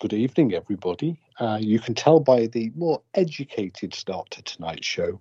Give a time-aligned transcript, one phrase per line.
[0.00, 1.20] good evening, everybody.
[1.38, 5.20] Uh, you can tell by the more educated start to tonight's show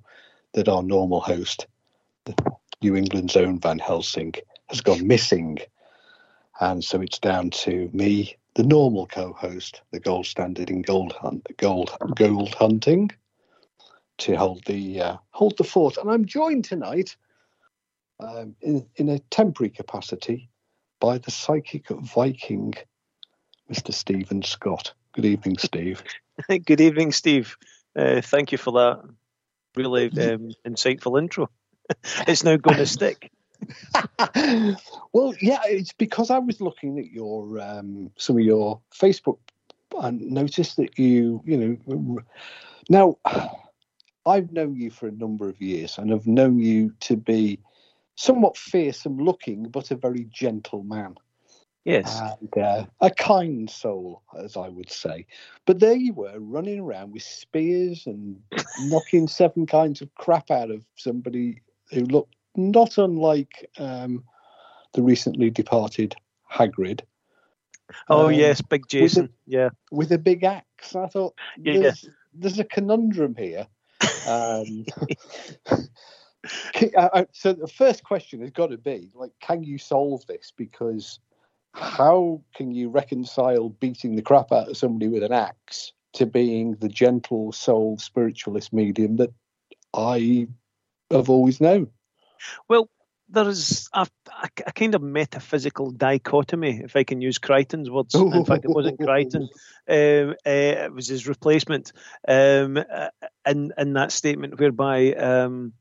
[0.53, 1.67] that our normal host,
[2.81, 4.33] New England's own Van Helsing,
[4.69, 5.59] has gone missing.
[6.61, 11.45] And so it's down to me, the normal co-host, the gold standard in gold hunt,
[11.57, 13.11] gold gold hunting,
[14.19, 15.97] to hold the uh, hold the fort.
[15.97, 17.17] And I'm joined tonight
[18.21, 20.49] um, in in a temporary capacity
[21.01, 22.75] by the psychic Viking,
[23.71, 23.93] Mr.
[23.93, 24.93] Stephen Scott.
[25.13, 26.03] Good evening, Steve.
[26.65, 27.57] Good evening, Steve.
[27.95, 29.01] Uh, thank you for that
[29.75, 31.49] really um, insightful intro.
[32.27, 33.31] it's now going to stick.
[35.13, 39.39] well, yeah, it's because I was looking at your um, some of your Facebook
[39.99, 42.19] and noticed that you, you know,
[42.89, 43.17] now
[44.25, 47.59] I've known you for a number of years and I've known you to be
[48.15, 51.15] somewhat fearsome looking, but a very gentle man.
[51.85, 52.19] Yes.
[52.41, 55.25] And uh, a kind soul, as I would say.
[55.65, 58.39] But there you were, running around with spears and
[58.81, 64.23] knocking seven kinds of crap out of somebody who looked not unlike um,
[64.93, 66.15] the recently departed
[66.51, 67.01] Hagrid.
[68.09, 69.23] Oh um, yes, Big Jason.
[69.23, 70.95] With a, yeah, with a big axe.
[70.95, 72.09] I thought yeah, there's, yeah.
[72.33, 73.65] there's a conundrum here.
[74.27, 74.85] Um,
[77.31, 80.53] so the first question has got to be like, can you solve this?
[80.55, 81.19] Because
[81.73, 86.75] how can you reconcile beating the crap out of somebody with an axe to being
[86.75, 89.31] the gentle soul spiritualist medium that
[89.93, 90.47] I
[91.11, 91.89] have always known?
[92.67, 92.89] Well,
[93.29, 94.07] there is a,
[94.65, 98.15] a, kind of metaphysical dichotomy, if I can use Crichton's words.
[98.15, 99.49] In fact, it wasn't Crichton;
[99.87, 101.93] um, uh, it was his replacement.
[102.27, 103.09] Um, uh,
[103.45, 105.73] in in that statement, whereby um,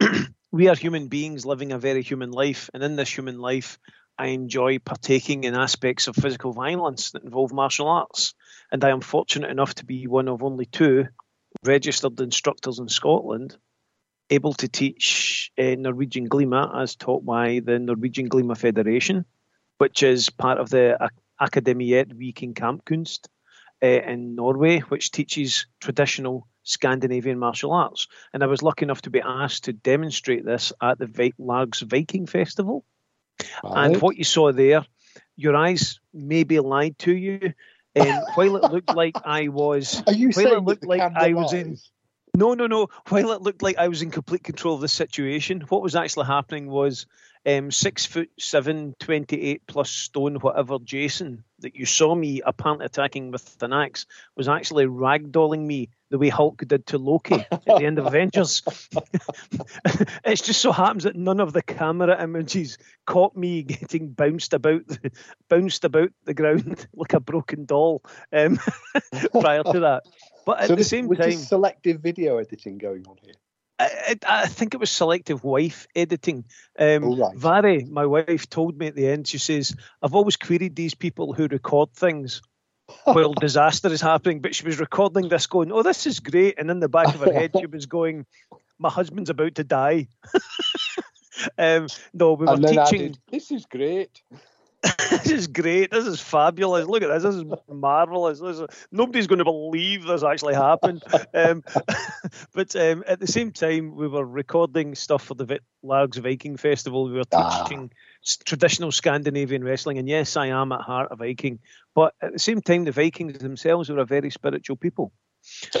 [0.50, 3.78] we are human beings living a very human life, and in this human life,
[4.18, 8.34] I enjoy partaking in aspects of physical violence that involve martial arts,
[8.70, 11.06] and I am fortunate enough to be one of only two
[11.64, 13.56] registered instructors in Scotland
[14.30, 19.24] able to teach uh, Norwegian Glima as taught by the Norwegian Glima Federation,
[19.78, 23.28] which is part of the Akademiet Viking Kampkunst
[23.82, 28.06] uh, in Norway, which teaches traditional Scandinavian martial arts.
[28.32, 31.80] And I was lucky enough to be asked to demonstrate this at the v- Largs
[31.80, 32.84] Viking Festival.
[33.62, 33.86] Right.
[33.86, 34.84] And what you saw there,
[35.36, 37.52] your eyes maybe lied to you.
[37.94, 41.52] And while it looked like I was, Are you while it looked like I was
[41.52, 41.78] in,
[42.34, 42.88] no, no, no.
[43.08, 46.26] While it looked like I was in complete control of the situation, what was actually
[46.26, 47.06] happening was
[47.44, 53.32] um, six foot seven, 28 plus stone, whatever Jason that you saw me apparently attacking
[53.32, 57.84] with an axe was actually ragdolling me the way Hulk did to Loki at the
[57.84, 58.62] end of Avengers.
[60.24, 64.82] it just so happens that none of the camera images caught me getting bounced about,
[65.48, 68.60] bounced about the ground like a broken doll um,
[69.40, 70.02] prior to that.
[70.44, 73.34] But at so the this, same time, selective video editing going on here.
[73.78, 76.44] I, I, think it was selective wife editing.
[76.78, 77.36] Um, oh, right.
[77.36, 79.26] Vary, my wife, told me at the end.
[79.26, 82.42] She says, "I've always queried these people who record things
[83.04, 86.70] while disaster is happening." But she was recording this, going, "Oh, this is great," and
[86.70, 88.26] in the back of her head, she was going,
[88.78, 90.08] "My husband's about to die."
[91.58, 92.78] um, no, we were teaching.
[92.80, 94.22] Added, this is great.
[95.10, 95.92] this is great.
[95.92, 96.86] This is fabulous.
[96.88, 97.22] Look at this.
[97.22, 98.40] This is marvelous.
[98.40, 101.04] This is, nobody's going to believe this actually happened.
[101.32, 101.62] Um,
[102.52, 107.04] but um, at the same time, we were recording stuff for the Largs Viking Festival.
[107.04, 107.62] We were Ah.
[107.62, 107.96] teaching s-
[108.44, 109.98] traditional Scandinavian wrestling.
[109.98, 111.58] And yes, I am at heart a Viking.
[111.94, 115.12] But at the same time, the Vikings themselves were a very spiritual people.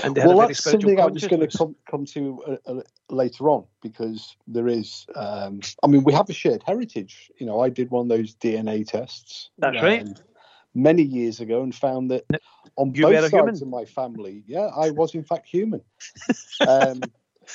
[0.02, 2.82] And they had well, that's something I was going to come come to uh, uh,
[3.10, 5.06] later on because there is.
[5.14, 7.30] Um, I mean, we have a shared heritage.
[7.38, 9.50] You know, I did one of those DNA tests.
[9.58, 10.02] That's right.
[10.02, 10.14] um,
[10.74, 12.24] Many years ago, and found that
[12.76, 13.30] on You both human.
[13.30, 15.82] sides of my family, yeah, I was in fact human.
[16.66, 17.02] um,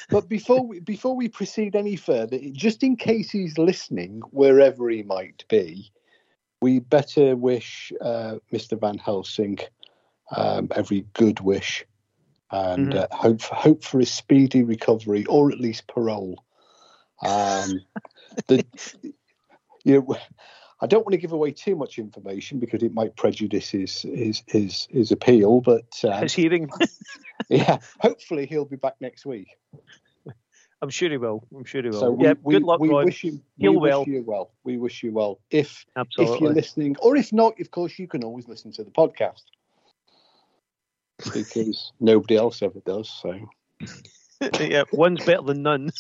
[0.10, 5.04] but before we before we proceed any further, just in case he's listening, wherever he
[5.04, 5.92] might be,
[6.62, 8.80] we better wish uh, Mr.
[8.80, 9.60] Van Helsing
[10.36, 11.86] um, every good wish
[12.51, 12.95] and Mhm.
[12.95, 16.44] uh, hope for, hope for a speedy recovery or at least parole.
[17.22, 17.81] Um,
[18.48, 18.66] the,
[19.83, 20.16] you know,
[20.80, 24.44] I don't want to give away too much information because it might prejudice his his
[24.48, 25.62] his, his appeal.
[25.62, 26.69] But uh, his hearing.
[27.50, 29.48] yeah, hopefully he'll be back next week.
[30.82, 31.48] I'm sure he will.
[31.56, 32.00] I'm sure he will.
[32.00, 34.04] So we, yeah, we, good luck, we wish you, we wish well.
[34.06, 34.52] you well.
[34.64, 35.40] We wish you well.
[35.50, 36.36] If Absolutely.
[36.36, 39.44] if you're listening, or if not, of course, you can always listen to the podcast
[41.34, 43.10] because nobody else ever does.
[43.10, 43.50] So
[44.60, 45.92] yeah, one's better than none.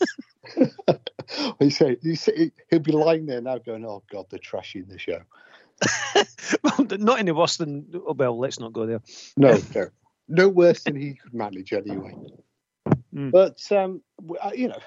[1.59, 4.99] you say you say he'll be lying there now, going, "Oh God, they're trashing the
[4.99, 5.21] show."
[6.63, 7.87] well, not any worse than.
[7.93, 9.01] Oh, well, let's not go there.
[9.37, 9.87] No, no,
[10.27, 12.15] no worse than he could manage anyway.
[13.13, 13.31] Mm.
[13.31, 14.01] But um,
[14.53, 14.79] you know,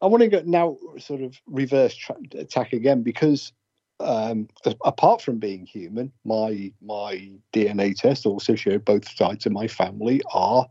[0.00, 3.52] I want to go now, sort of reverse tra- attack again because
[4.00, 4.48] um,
[4.84, 10.20] apart from being human, my my DNA test also showed both sides of my family
[10.32, 10.66] are,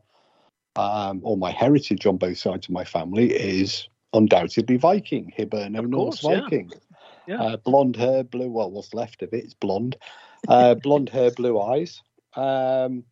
[0.76, 6.22] um, or my heritage on both sides of my family is undoubtedly Viking, Hiberno Norse
[6.22, 6.72] Viking.
[7.28, 7.42] Yeah.
[7.42, 8.50] Uh, blonde hair, blue.
[8.50, 9.98] Well, what's left of it is blonde.
[10.48, 12.04] Uh, blonde hair, blue eyes.
[12.36, 13.04] Um,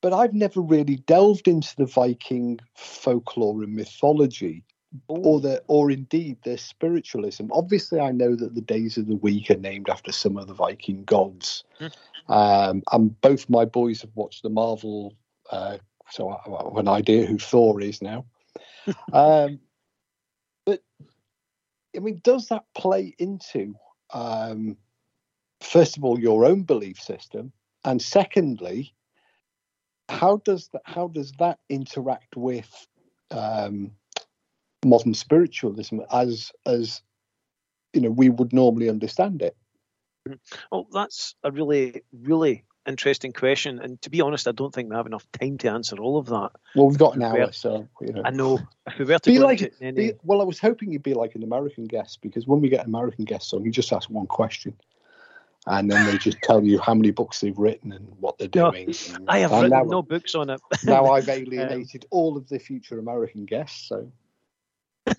[0.00, 4.64] but I've never really delved into the Viking folklore and mythology,
[5.10, 5.16] Ooh.
[5.16, 7.46] or the or indeed their spiritualism.
[7.52, 10.54] Obviously, I know that the days of the week are named after some of the
[10.54, 11.92] Viking gods, mm.
[12.28, 15.14] um, and both my boys have watched the Marvel,
[15.50, 18.24] uh, so I, I have an idea who Thor is now.
[19.12, 19.60] um,
[20.64, 20.82] but
[21.94, 23.74] I mean, does that play into
[24.12, 24.76] um,
[25.60, 27.52] first of all your own belief system,
[27.84, 28.94] and secondly?
[30.10, 32.68] How does that how does that interact with
[33.30, 33.92] um,
[34.84, 37.02] modern spiritualism as as
[37.92, 39.56] you know we would normally understand it?
[40.70, 44.96] Well, that's a really really interesting question, and to be honest, I don't think we
[44.96, 46.50] have enough time to answer all of that.
[46.74, 48.22] Well, we've got an hour, so you know.
[48.24, 48.58] I know.
[48.86, 50.12] If we were to be like, any...
[50.12, 52.80] be, well, I was hoping you'd be like an American guest because when we get
[52.80, 54.74] an American guest on, you just ask one question
[55.70, 58.88] and then they just tell you how many books they've written and what they're doing.
[58.88, 60.60] No, I have written no books on it.
[60.84, 63.88] now I've alienated um, all of the future American guests.
[63.88, 64.10] So,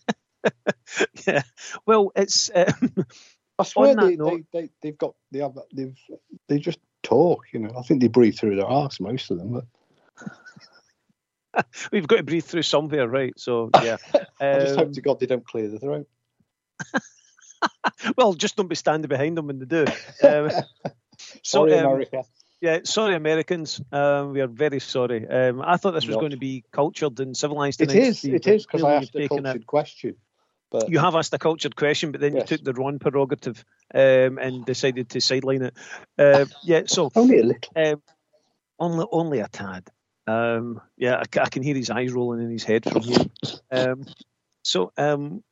[1.25, 1.43] yeah,
[1.85, 2.51] well, it's.
[2.53, 3.05] Um,
[3.57, 5.95] I swear they, note, they, they, have got they have they've
[6.49, 7.45] they just talk.
[7.53, 9.63] You know, I think they breathe through their arse most of them.
[11.53, 11.65] But...
[11.91, 13.33] We've got to breathe through somewhere, right?
[13.37, 13.97] So yeah.
[14.41, 16.07] I just hope to um, God they don't clear the throat.
[18.17, 19.85] well, just don't be standing behind them when they do.
[20.23, 20.51] Um,
[21.43, 22.23] sorry, um, America.
[22.61, 23.81] Yeah, sorry, Americans.
[23.91, 25.27] Um, we are very sorry.
[25.27, 27.81] Um, I thought this was going to be cultured and civilized.
[27.81, 28.23] It is.
[28.23, 30.15] It is because I asked a cultured question.
[30.71, 32.49] But you have asked a cultured question, but then yes.
[32.49, 35.77] you took the wrong prerogative um, and decided to sideline it.
[36.17, 37.73] Uh, yeah, so only a little.
[37.75, 38.01] Um,
[38.79, 39.89] only, only a tad.
[40.27, 43.25] Um, yeah, I, I, can hear his eyes rolling in his head from here.
[43.69, 44.05] Um,
[44.63, 45.43] so, um,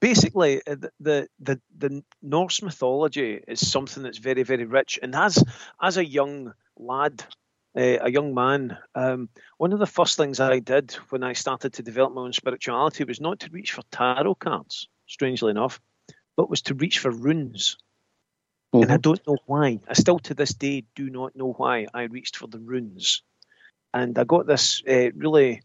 [0.00, 5.42] basically uh, the, the the Norse mythology is something that's very very rich, and as
[5.80, 7.22] as a young lad,
[7.76, 11.74] uh, a young man, um, one of the first things I did when I started
[11.74, 15.80] to develop my own spirituality was not to reach for tarot cards, strangely enough,
[16.36, 17.76] but was to reach for runes.
[18.74, 18.82] Mm-hmm.
[18.82, 19.00] And I mm-hmm.
[19.00, 19.80] don't know why.
[19.88, 23.22] I still to this day do not know why I reached for the runes.
[23.92, 25.62] And I got this uh, really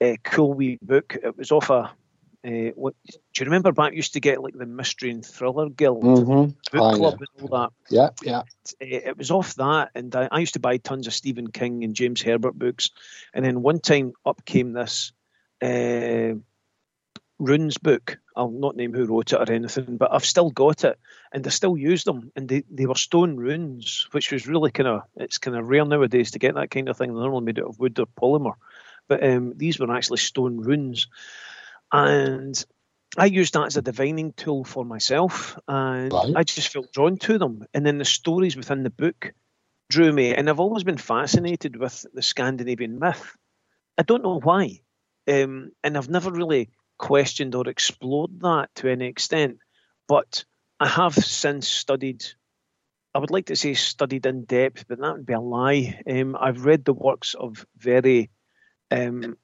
[0.00, 1.16] uh, cool wee book.
[1.22, 1.92] It was off a
[2.44, 6.02] uh, what, do you remember back used to get like the Mystery and Thriller Guild
[6.02, 6.50] mm-hmm.
[6.50, 7.26] book oh, club yeah.
[7.40, 7.72] and all that?
[7.88, 8.42] Yeah, yeah.
[8.80, 11.84] It, it was off that, and I, I, used to buy tons of Stephen King
[11.84, 12.90] and James Herbert books.
[13.32, 15.12] And then one time up came this
[15.62, 16.34] uh,
[17.38, 18.18] Runes book.
[18.34, 20.98] I'll not name who wrote it or anything, but I've still got it,
[21.32, 22.32] and I still use them.
[22.34, 25.84] And they, they were stone runes, which was really kind of it's kind of rare
[25.84, 27.14] nowadays to get that kind of thing.
[27.14, 28.54] They're normally made out of wood or polymer,
[29.06, 31.06] but um, these were actually stone runes
[31.92, 32.64] and
[33.16, 36.32] I used that as a divining tool for myself, and right.
[36.34, 37.66] I just felt drawn to them.
[37.74, 39.32] And then the stories within the book
[39.90, 43.36] drew me, and I've always been fascinated with the Scandinavian myth.
[43.98, 44.80] I don't know why,
[45.28, 49.58] um, and I've never really questioned or explored that to any extent.
[50.08, 50.44] But
[50.80, 52.24] I have since studied.
[53.14, 56.00] I would like to say studied in depth, but that would be a lie.
[56.10, 58.30] Um, I've read the works of very
[58.90, 59.36] um,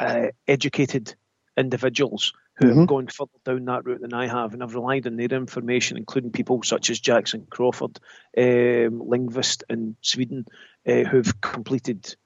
[0.00, 1.14] uh, educated
[1.56, 2.80] individuals who mm-hmm.
[2.80, 5.96] have gone further down that route than I have, and I've relied on their information,
[5.96, 7.98] including people such as Jackson Crawford,
[8.36, 10.46] um, linguist in Sweden,
[10.86, 12.16] uh, who've completed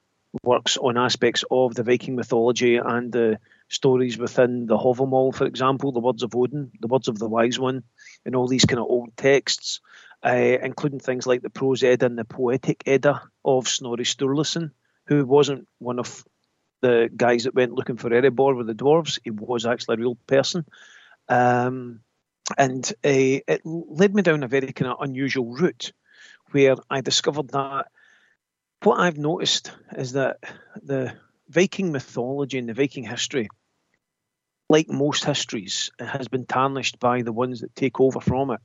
[0.45, 5.93] works on aspects of the Viking mythology and the stories within the Havamal, for example,
[5.93, 7.83] the words of Odin, the words of the Wise One,
[8.25, 9.81] and all these kind of old texts,
[10.25, 14.71] uh, including things like the Prose Edda and the Poetic Edda of Snorri Sturluson,
[15.07, 16.25] who wasn't one of
[16.81, 19.19] the guys that went looking for Erebor with the dwarves.
[19.23, 20.65] He was actually a real person.
[21.29, 22.01] Um,
[22.59, 25.93] and uh, it led me down a very kind of unusual route
[26.51, 27.87] where I discovered that
[28.83, 30.39] what I've noticed is that
[30.83, 31.15] the
[31.49, 33.49] Viking mythology and the Viking history,
[34.69, 38.61] like most histories, has been tarnished by the ones that take over from it.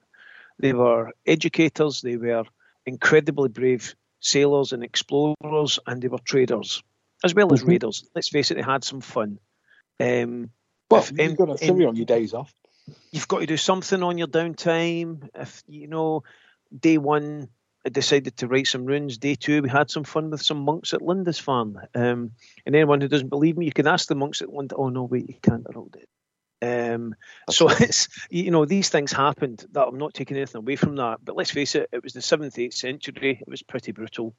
[0.57, 2.45] They were educators, they were
[2.85, 6.81] incredibly brave sailors and explorers, and they were traders,
[7.25, 7.71] as well as mm-hmm.
[7.71, 8.07] raiders.
[8.13, 9.39] Let's face it, they had some fun.
[9.99, 10.51] Um,
[10.89, 12.53] well, if, you've got to theory on your days off.
[13.11, 15.27] You've got to do something on your downtime.
[15.33, 16.23] If you know,
[16.77, 17.49] day one,
[17.83, 19.17] I decided to write some runes.
[19.17, 21.77] Day two, we had some fun with some monks at Lindisfarne.
[21.95, 22.31] Um,
[22.65, 24.79] and anyone who doesn't believe me, you can ask the monks at Lindisfarne.
[24.79, 25.63] Oh no, wait, you can't.
[25.63, 26.05] They're all dead.
[26.61, 27.15] Um,
[27.49, 29.65] so it's you know these things happened.
[29.71, 31.25] That I'm not taking anything away from that.
[31.25, 33.39] But let's face it, it was the seventh, eighth century.
[33.41, 34.35] It was pretty brutal.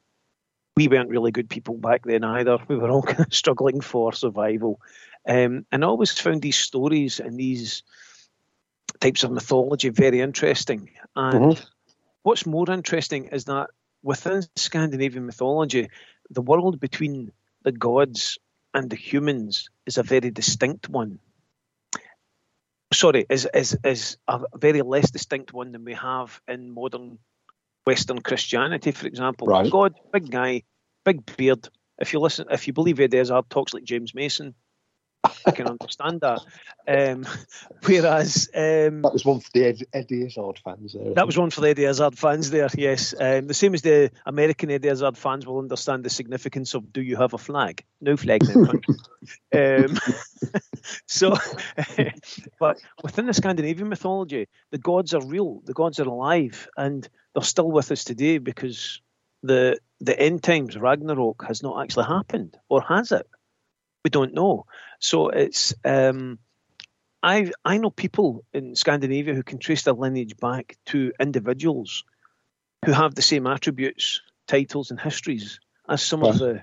[0.76, 2.58] We weren't really good people back then either.
[2.68, 4.80] We were all kind of struggling for survival.
[5.26, 7.82] Um, and I always found these stories and these
[9.00, 10.90] types of mythology very interesting.
[11.14, 11.64] And mm-hmm.
[12.22, 13.70] what's more interesting is that
[14.02, 15.88] within Scandinavian mythology,
[16.30, 18.38] the world between the gods
[18.74, 21.18] and the humans is a very distinct one
[22.92, 27.18] sorry, is is is a very less distinct one than we have in modern
[27.86, 29.46] Western Christianity, for example.
[29.46, 29.70] Right.
[29.70, 30.62] God, big guy,
[31.04, 31.68] big beard.
[31.98, 34.54] If you listen, if you believe Eddie Izzard talks like James Mason,
[35.46, 36.40] I can understand that.
[36.88, 37.26] Um,
[37.84, 40.94] whereas um, that was one for the Ed, Eddie Izzard fans.
[40.94, 42.50] There, that was one for the Eddie Izzard fans.
[42.50, 43.14] There, yes.
[43.18, 47.02] Um, the same as the American Eddie Izzard fans will understand the significance of "Do
[47.02, 48.42] you have a flag?" No flag
[49.54, 49.98] um,
[51.06, 51.36] so,
[52.58, 55.60] but within the Scandinavian mythology, the gods are real.
[55.64, 59.00] The gods are alive, and they're still with us today because
[59.42, 63.26] the the end times Ragnarok has not actually happened, or has it?
[64.06, 64.66] We don't know.
[65.00, 66.38] So it's um,
[67.24, 72.04] I I know people in Scandinavia who can trace their lineage back to individuals
[72.84, 75.58] who have the same attributes, titles, and histories
[75.88, 76.62] as some of the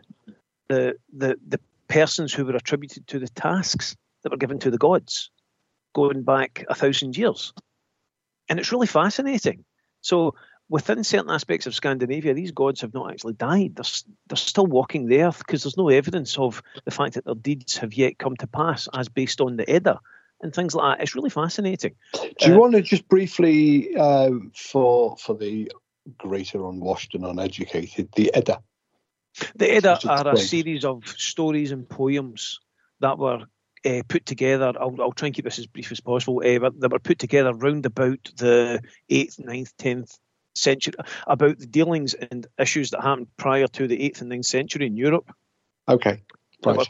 [0.69, 1.59] the the the
[1.89, 5.29] persons who were attributed to the tasks that were given to the gods,
[5.93, 7.51] going back a thousand years,
[8.47, 9.65] and it's really fascinating.
[9.99, 10.35] So
[10.69, 13.75] within certain aspects of Scandinavia, these gods have not actually died.
[13.75, 13.85] They're,
[14.27, 17.77] they're still walking the earth because there's no evidence of the fact that their deeds
[17.77, 19.99] have yet come to pass as based on the Edda
[20.41, 21.03] and things like that.
[21.03, 21.95] It's really fascinating.
[22.13, 25.71] Do you uh, want to just briefly, uh, for for the
[26.17, 28.59] greater unwashed and uneducated, the Edda?
[29.55, 32.59] The Edda are a series of stories and poems
[32.99, 33.45] that were
[33.85, 34.73] uh, put together.
[34.79, 36.41] I'll, I'll try and keep this as brief as possible.
[36.45, 40.17] Uh, that were put together round about the 8th, 9th, 10th
[40.55, 40.93] century
[41.27, 44.97] about the dealings and issues that happened prior to the 8th and 9th century in
[44.97, 45.31] Europe.
[45.87, 46.21] Okay.
[46.65, 46.87] Right.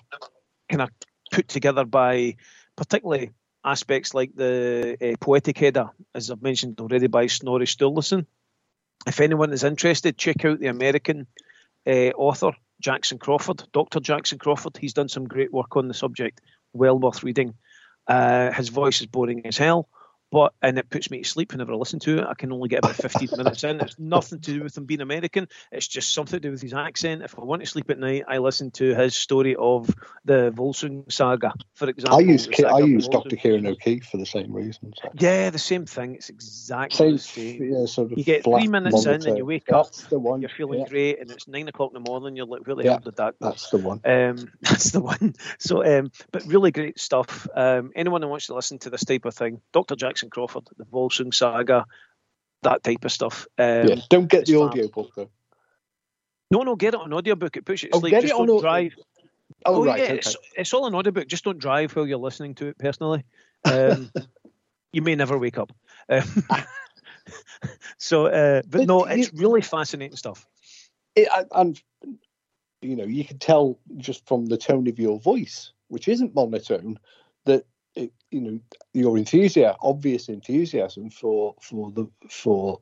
[0.70, 0.89] Kind of
[1.32, 2.36] put together by
[2.75, 3.32] particularly
[3.65, 8.25] aspects like the uh, Poetic Edda, as I've mentioned already, by Snorri Sturluson.
[9.08, 11.27] If anyone is interested, check out the American
[11.88, 14.00] uh, author Jackson Crawford, Dr.
[14.00, 14.77] Jackson Crawford.
[14.77, 16.41] He's done some great work on the subject,
[16.74, 17.55] well worth reading.
[18.08, 19.88] Uh, his voice is boring as hell
[20.33, 22.25] but and it puts me to sleep whenever I listen to it.
[22.27, 23.79] I can only get about 15 minutes in.
[23.79, 25.47] It's nothing to do with him being American.
[25.71, 27.21] It's just something to do with his accent.
[27.21, 29.93] If I want to sleep at night, I listen to his story of
[30.25, 32.17] the Volsung saga, for example.
[32.17, 33.35] I use I use Dr.
[33.35, 34.95] Kieran O'Keefe for the same reasons.
[35.03, 35.11] So.
[35.19, 36.15] Yeah, the same thing.
[36.15, 37.71] It's exactly same, the same.
[37.71, 39.13] Yeah, sort of you get three minutes monitor.
[39.13, 40.41] in and you wake that's up, the one.
[40.41, 40.87] you're feeling yeah.
[40.87, 42.35] great, and it's nine o'clock in the morning.
[42.35, 43.49] You're like, where the yeah, hell did that go?
[43.49, 44.01] That's the one.
[44.03, 45.35] Um, that's the one.
[45.59, 47.47] So, um, but really great stuff.
[47.53, 49.95] Um, anyone who wants to listen to this type of thing, Dr.
[49.95, 51.85] Jackson Crawford, the Volsung saga,
[52.63, 53.47] that type of stuff.
[53.57, 55.29] Um, yeah, don't get the audio book though.
[56.51, 57.57] No, no, get it on audiobook.
[57.57, 58.13] It puts you to oh, sleep.
[58.13, 58.93] Just don't drive.
[59.65, 59.97] Oh, oh right.
[59.97, 60.17] Yeah, okay.
[60.17, 61.27] it's, it's, all on audiobook.
[61.27, 62.77] Just don't drive while you're listening to it.
[62.77, 63.23] Personally,
[63.65, 64.11] um,
[64.93, 65.71] you may never wake up.
[66.09, 66.23] Um,
[67.97, 70.45] so, uh, but no, it's really fascinating stuff.
[71.15, 71.81] It, and
[72.81, 76.99] you know, you can tell just from the tone of your voice, which isn't monotone,
[77.45, 77.65] that
[77.95, 78.59] it, you know
[78.93, 82.79] your enthusiasm, obvious enthusiasm for for the for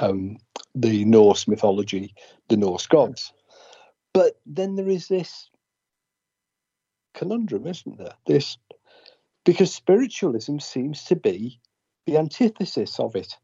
[0.00, 0.38] um,
[0.74, 2.14] the Norse mythology,
[2.48, 3.32] the Norse gods.
[4.12, 5.50] But then there is this
[7.14, 8.14] conundrum, isn't there?
[8.26, 8.58] This
[9.44, 11.60] because spiritualism seems to be
[12.06, 13.36] the antithesis of it.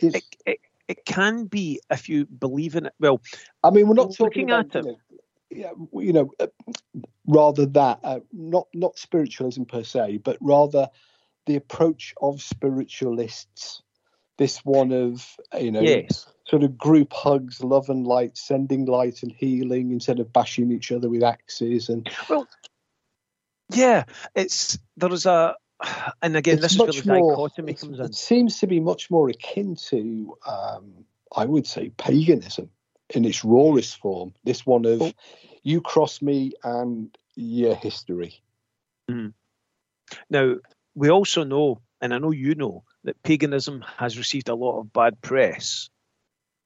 [0.00, 2.94] It, it, it, can be if you believe in it.
[3.00, 3.20] Well,
[3.64, 4.84] I mean, we're not talking about, at it.
[4.86, 4.98] You know,
[5.50, 6.46] you know, uh,
[7.26, 10.88] rather that uh, not not spiritualism per se, but rather
[11.46, 13.82] the approach of spiritualists.
[14.38, 16.26] This one of you know, yes.
[16.46, 20.92] sort of group hugs, love and light, sending light and healing instead of bashing each
[20.92, 22.08] other with axes and.
[22.28, 22.48] Well,
[23.72, 24.04] yeah,
[24.34, 25.56] it's there is a
[26.22, 28.06] and again, It's this is where the dichotomy comes in.
[28.06, 31.04] It seems to be much more akin to, um,
[31.34, 32.70] I would say, paganism
[33.14, 34.34] in its rawest form.
[34.44, 35.12] This one of Oh.
[35.62, 38.40] you cross me and your history.
[39.08, 39.28] Hmm.
[40.28, 40.56] Now,
[40.94, 44.92] we also know, and I know you know, that paganism has received a lot of
[44.92, 45.88] bad press,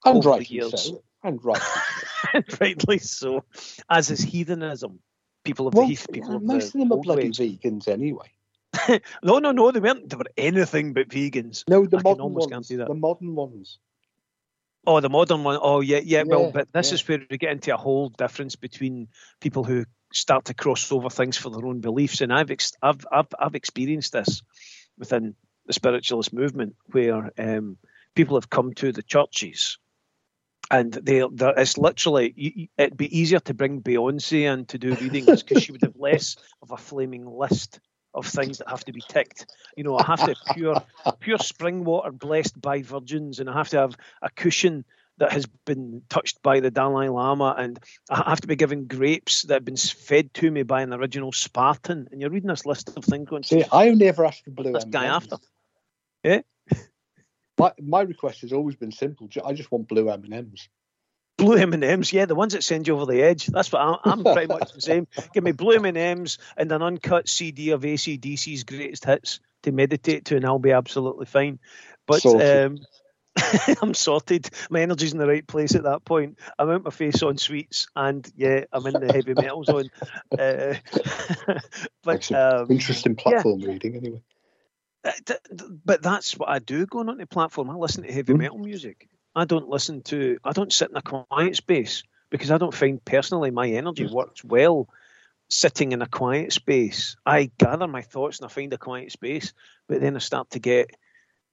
[0.04, 1.02] And rightly so.
[1.22, 2.42] And rightly so.
[2.60, 3.44] rightly so,
[3.88, 5.00] as is heathenism.
[5.44, 7.38] People of Well, the heath, people of most the of them are bloody ways.
[7.38, 8.30] vegans anyway.
[9.22, 10.08] No, no, no, they weren't.
[10.08, 11.64] They were anything but vegans.
[11.68, 12.68] No, the I modern ones.
[12.68, 13.78] The modern ones.
[14.86, 15.58] Oh, the modern one.
[15.60, 16.22] Oh, yeah, yeah.
[16.24, 16.94] well, but this yeah.
[16.94, 19.08] is where we get into a whole difference between
[19.40, 23.04] people who start to cross over things for their own beliefs, and I've ex- I've
[23.10, 24.42] I've, I've experienced this
[24.98, 25.34] within
[25.66, 27.78] the spiritualist movement, where um,
[28.14, 29.78] people have come to the churches.
[30.70, 35.62] And they, it's literally, it'd be easier to bring Beyonce in to do readings because
[35.62, 37.80] she would have less of a flaming list
[38.14, 39.46] of things that have to be ticked.
[39.76, 40.82] You know, I have to have pure,
[41.20, 44.84] pure spring water blessed by virgins, and I have to have a cushion
[45.18, 47.78] that has been touched by the Dalai Lama, and
[48.10, 51.32] I have to be given grapes that have been fed to me by an original
[51.32, 52.08] Spartan.
[52.10, 54.72] And you're reading this list of things going, See, I only ever asked for blue
[54.72, 55.14] this guy M&Ms.
[55.14, 55.36] after.
[56.24, 56.40] Yeah.
[57.56, 59.28] My, my request has always been simple.
[59.44, 60.28] I just want blue M&Ms.
[60.28, 60.68] Blue M and M's,
[61.38, 63.46] yeah, the ones that send you over the edge.
[63.46, 65.06] That's what I'm, I'm pretty much the same.
[65.32, 69.72] Give me blue M and M's and an uncut CD of ACDC's greatest hits to
[69.72, 71.58] meditate to, and I'll be absolutely fine.
[72.06, 72.56] But Sorted.
[72.56, 72.78] um,
[73.82, 74.48] I'm sorted.
[74.70, 76.38] My energy's in the right place at that point.
[76.58, 79.90] I'm out my face on sweets, and yeah, I'm in the heavy metal zone.
[80.38, 80.74] Uh,
[82.04, 84.22] but um, Interesting platform reading, anyway.
[85.26, 85.40] th-
[85.84, 87.70] but that's what I do going on the platform.
[87.70, 88.38] I listen to heavy Mhm.
[88.38, 89.08] metal music.
[89.34, 90.38] I don't listen to.
[90.44, 94.14] I don't sit in a quiet space because I don't find personally my energy hmm.
[94.14, 94.88] works well
[95.48, 97.16] sitting in a quiet space.
[97.24, 99.52] I gather my thoughts and I find a quiet space,
[99.88, 100.90] but then I start to get.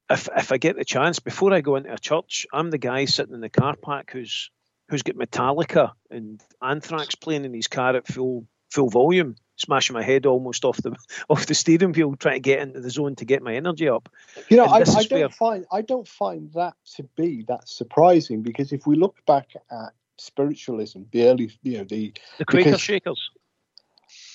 [0.10, 3.06] If if I get the chance before I go into a church, I'm the guy
[3.06, 4.52] sitting in the car park who's
[4.90, 10.04] who's got Metallica and Anthrax playing in his car at full full volume, smashing my
[10.04, 10.96] head almost off the
[11.30, 14.10] off the steering wheel, trying to get into the zone to get my energy up.
[14.50, 18.42] You know, I, I don't where- find I don't find that to be that surprising
[18.42, 22.82] because if we look back at spiritualism, the early, you know, the The Quaker Because-
[22.82, 23.30] Shakers.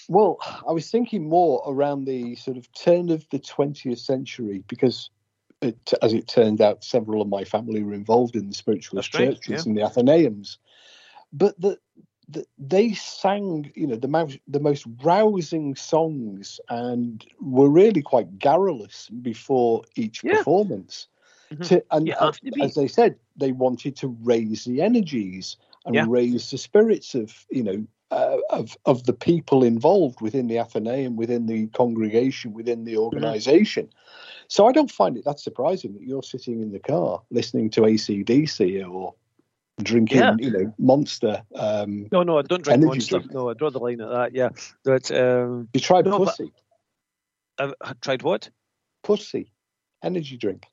[0.09, 5.11] well, I was thinking more around the sort of turn of the 20th century because,
[5.63, 9.35] it, as it turned out, several of my family were involved in the spiritualist right,
[9.35, 10.59] churches and the Athenaeums,
[11.33, 11.79] but the
[12.59, 19.09] they sang, you know, the most the most rousing songs and were really quite garrulous
[19.23, 20.39] before each Yeah.
[20.39, 21.09] performance.
[21.53, 21.69] Mhm.
[21.69, 22.09] To, and
[22.43, 22.63] to be.
[22.63, 26.07] as they said, they wanted to raise the energies and Yeah.
[26.11, 31.17] raise the spirits of you know uh, of of the people involved within the Athenaeum,
[31.17, 32.85] within the congregation, within Mm-hmm.
[32.85, 33.89] the organization.
[34.49, 37.83] So I don't find it that surprising that you're sitting in the car listening to
[37.83, 39.15] ACDC or
[39.83, 40.37] drinking, Yeah.
[40.39, 41.43] you know, Monster.
[41.55, 43.19] Um, No, no, I don't drink Monster.
[43.19, 43.33] drink.
[43.33, 44.35] No, I draw the line at that.
[44.35, 44.51] Yeah,
[44.85, 46.53] but um, you tried No, Pussy,
[47.59, 48.51] I've tried what?
[49.03, 49.53] Pussy,
[50.03, 50.67] energy drink.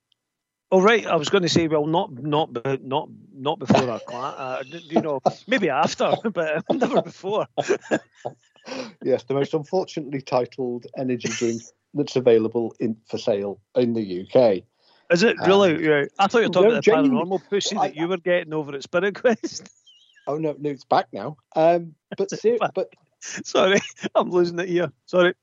[0.71, 2.49] Oh right, I was going to say, well, not not
[2.83, 4.35] not not before our class.
[4.37, 7.45] Uh, you know, maybe after, but never before.
[9.03, 11.61] yes, the most unfortunately titled energy drink
[11.93, 14.63] that's available in for sale in the UK.
[15.11, 15.83] Is it really?
[15.85, 16.05] yeah.
[16.19, 18.53] I thought you were talking no, about the paranormal pussy I- that you were getting
[18.53, 19.69] over at Spirit Quest.
[20.25, 21.35] Oh no, no, it's back now.
[21.53, 23.81] Um, but ser- but Sorry,
[24.15, 24.89] I'm losing it here.
[25.05, 25.33] Sorry.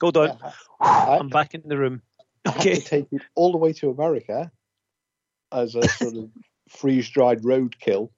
[0.00, 0.28] Hold on.
[0.42, 2.00] yeah, I- I'm back in the room.
[2.46, 2.74] I had Okay.
[2.76, 4.50] to take it all the way to America
[5.52, 6.30] as a sort of
[6.70, 8.08] freeze dried roadkill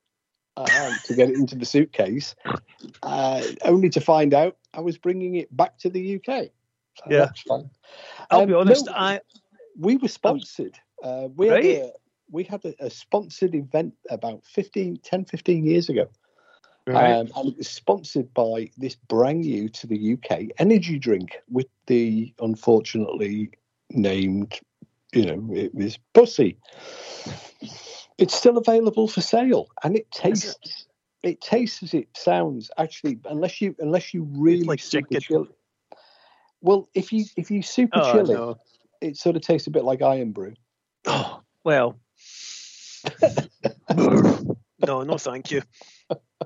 [0.57, 2.37] uh, to get it into the suitcase,
[3.03, 6.51] uh, only to find out I was bringing it back to the UK.
[6.99, 7.19] So Yeah.
[7.25, 7.69] that's fun.
[8.31, 8.87] I'll Um, be honest.
[8.87, 9.21] no, I
[9.77, 10.79] we were sponsored.
[11.03, 11.65] Uh, we Right.
[11.65, 11.93] had, a,
[12.31, 16.09] we had a, a sponsored event about 15, 10, 15 years ago.
[16.89, 21.69] Um, and it was sponsored by this brand new to the UK energy drink with
[21.87, 23.51] the unfortunately
[23.91, 24.59] named,
[25.13, 26.59] you know, it was Pussy.
[28.19, 30.87] It's still available for sale, and it tastes.
[31.23, 32.71] It tastes as it sounds.
[32.77, 35.47] Actually, unless you unless you really like super chill.
[36.61, 38.59] Well, if you if you super oh, chill it, no.
[39.01, 40.55] it sort of tastes a bit like Irn-Bru.
[41.07, 41.99] Oh, well.
[44.87, 45.63] no, no, thank you.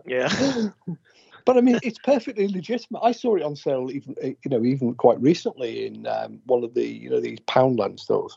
[0.04, 0.28] Yeah.
[1.44, 3.02] But I mean, it's perfectly legitimate.
[3.04, 6.74] I saw it on sale even you know even quite recently in um, one of
[6.74, 8.36] the you know these Poundland stores.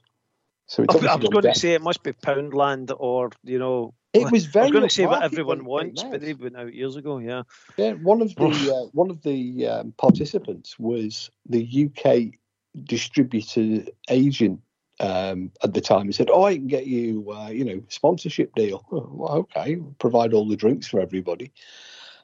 [0.67, 4.31] So it's I was going to say it must be Poundland or, you know, it
[4.31, 4.65] was very.
[4.65, 6.21] I was going to say what everyone wants, but out.
[6.21, 7.41] they went out years ago, yeah.
[7.77, 12.39] Yeah, one of the uh, one of the um, participants was the UK
[12.83, 14.61] distributor agent
[14.99, 18.53] um, at the time He said, "Oh, I can get you, uh, you know, sponsorship
[18.55, 21.51] deal." Well, okay, provide all the drinks for everybody.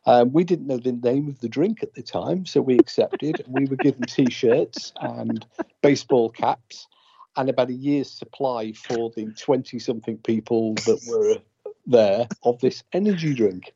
[0.05, 3.41] Um, we didn't know the name of the drink at the time, so we accepted.
[3.43, 5.45] and we were given T-shirts and
[5.81, 6.88] baseball caps,
[7.35, 11.41] and about a year's supply for the twenty-something people that were
[11.88, 13.73] there of this energy drink.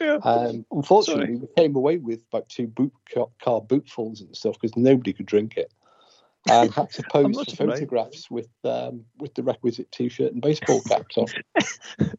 [0.00, 0.18] Yeah.
[0.24, 4.76] Um, unfortunately, we came away with about two boot car, car bootfuls and stuff because
[4.76, 5.72] nobody could drink it,
[6.48, 11.16] and had to pose for photographs with um, with the requisite T-shirt and baseball caps
[11.18, 11.26] on.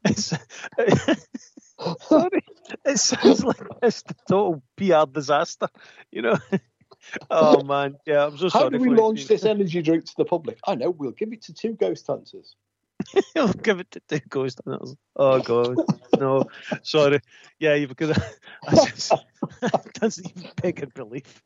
[0.06, 0.34] It's,
[2.08, 2.44] sorry,
[2.86, 5.68] it sounds like it's the total PR disaster.
[6.12, 6.38] You know.
[7.30, 8.78] Oh man, yeah, I'm so How sorry.
[8.78, 10.60] do we launch this energy drink to the public?
[10.66, 10.90] I know.
[10.92, 12.56] We'll give it to two ghost hunters.
[13.36, 14.96] I'll give it to two ghost hunters.
[15.16, 15.78] Oh god,
[16.18, 16.46] no,
[16.84, 17.20] sorry.
[17.60, 18.34] Yeah, to-
[18.68, 19.12] I just,
[19.94, 21.44] doesn't even beg in belief.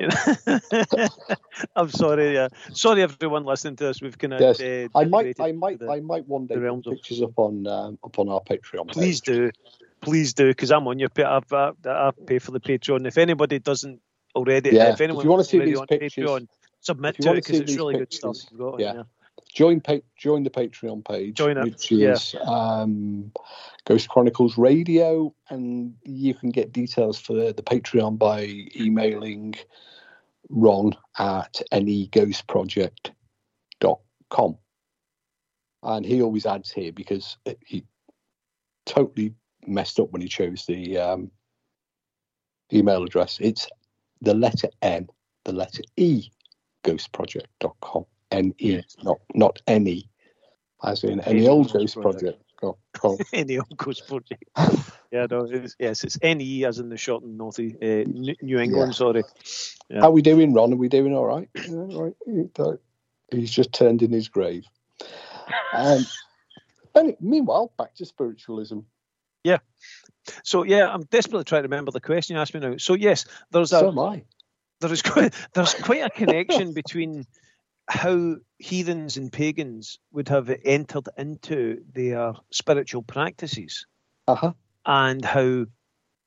[1.76, 2.34] I'm sorry.
[2.34, 4.00] Yeah, sorry everyone listening to this.
[4.02, 4.40] We've kind of.
[4.40, 7.22] Yes, uh, I might, I might, the- I might one day put realms of- pictures
[7.22, 8.86] up on um, up on our Patreon.
[8.88, 8.94] page.
[8.94, 9.50] Please do,
[10.00, 11.08] please do, because I'm on your.
[11.18, 13.06] I, I, I pay for the Patreon.
[13.06, 14.00] If anybody doesn't
[14.34, 16.48] already, Yeah, if if anyone you wanna see these pictures- Patreon,
[16.80, 18.32] submit if to it because it's really good stuff.
[18.34, 19.02] pictures, You've got on yeah.
[19.52, 22.12] Join pa- join the Patreon page, Join which yeah.
[22.12, 23.32] is um,
[23.84, 29.54] Ghost Chronicles Radio, and you can get details for the, the Patreon by emailing
[30.48, 34.58] Ron at anyghostproject.com.
[35.84, 37.84] And he always adds here because he
[38.86, 39.34] totally
[39.66, 41.30] messed up when he chose the um,
[42.72, 43.38] email address.
[43.40, 43.68] It's
[44.20, 45.08] the letter N,
[45.44, 46.30] the letter E,
[46.84, 48.06] ghostproject.com.
[48.32, 48.96] N E, Yes.
[49.02, 50.10] not not any,
[50.82, 52.42] as in any old Ghost project.
[53.32, 54.44] Any old Ghost Project.
[55.10, 58.94] yeah, no, it's, yes, it's NE as in the short and North, uh, New England,
[58.94, 59.24] sorry.
[59.90, 60.00] Yeah.
[60.00, 60.72] How we doing, Ron?
[60.72, 61.48] Are we doing all right?
[61.54, 62.14] Yeah, all
[62.56, 62.78] right.
[63.30, 64.64] He's just turned in his grave.
[65.72, 66.06] Um,
[66.94, 68.80] and meanwhile, back to spiritualism.
[69.42, 69.58] Yeah.
[70.44, 72.76] So, yeah, I'm desperately trying to remember the question you asked me now.
[72.76, 74.22] So, yes, there's a, So am I.
[74.80, 77.26] there is quite there's quite a connection between
[77.92, 83.86] how heathens and pagans would have entered into their spiritual practices
[84.26, 84.52] Uh huh.
[84.86, 85.66] and how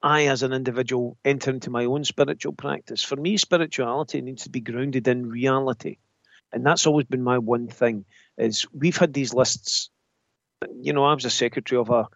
[0.03, 3.01] I, as an individual, enter into my own spiritual practice.
[3.01, 5.97] For me, spirituality needs to be grounded in reality,
[6.53, 8.05] and that's always been my one thing.
[8.37, 9.89] Is we've had these lists.
[10.79, 12.07] You know, I was a secretary of a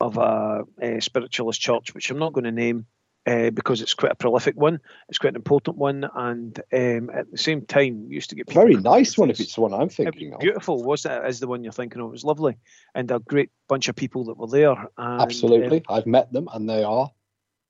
[0.00, 2.86] of a, uh spiritualist church, which I'm not going to name
[3.26, 4.80] uh, because it's quite a prolific one.
[5.08, 8.76] It's quite an important one, and um, at the same time, used to get Very
[8.76, 10.40] nice one if it's the one I'm thinking was of.
[10.40, 11.24] beautiful, wasn't it?
[11.24, 12.56] As the one you're thinking of, it was lovely,
[12.94, 14.72] and a great bunch of people that were there.
[14.72, 15.82] And, um, Absolutely.
[15.88, 17.10] I've met them and they are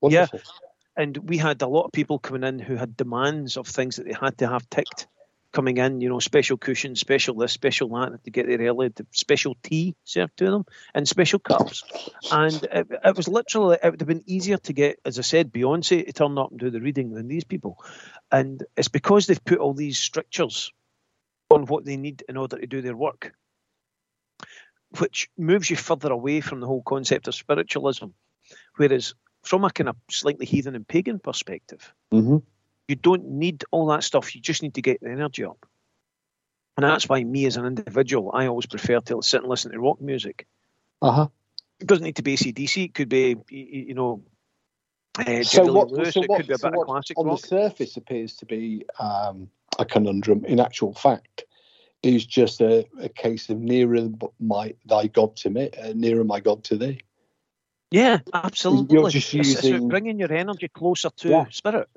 [0.00, 0.38] wonderful.
[0.38, 3.96] Yeah, and we had a lot of people coming in who had demands of things
[3.96, 5.06] that they had to have ticked
[5.52, 9.56] coming in, you know, special cushions, special this, special that, to get there early, special
[9.62, 11.82] tea served to them, and special cups.
[12.30, 15.52] And it, it was literally, it would have been easier to get, as I said,
[15.52, 17.82] Beyonce to turn up and do the reading than these people.
[18.30, 20.72] And it's because they've put all these strictures
[21.50, 23.34] on what they need in order to do their work,
[24.98, 28.06] which moves you further away from the whole concept of spiritualism.
[28.76, 32.38] Whereas from a kind of slightly heathen and pagan perspective, hmm
[32.90, 34.34] you don't need all that stuff.
[34.34, 35.64] You just need to get the energy up.
[36.76, 39.78] And that's why me as an individual, I always prefer to sit and listen to
[39.80, 40.46] rock music.
[41.02, 41.28] Uh huh.
[41.78, 42.84] It doesn't need to be ACDC.
[42.86, 44.22] It could be, you know,
[45.18, 46.14] uh, So what, Lewis.
[46.14, 47.40] so what, could be a so what classic on rock.
[47.40, 49.48] the surface appears to be um,
[49.78, 51.44] a conundrum, in actual fact,
[52.02, 56.40] is just a, a case of nearer my thy God to me, uh, nearer my
[56.40, 57.00] God to thee.
[57.90, 59.10] Yeah, absolutely.
[59.10, 61.44] just It's- it's using- bringing your energy closer to Yeah.
[61.50, 61.88] spirit.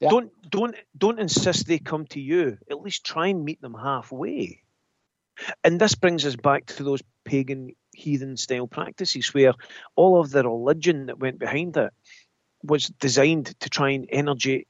[0.00, 0.08] Yeah.
[0.08, 2.58] Don't don't don't insist they come to you.
[2.70, 4.62] At least try and meet them halfway.
[5.62, 9.52] And this brings us back to those pagan heathen style practices where
[9.96, 11.92] all of the religion that went behind it
[12.62, 14.66] was designed to try and energy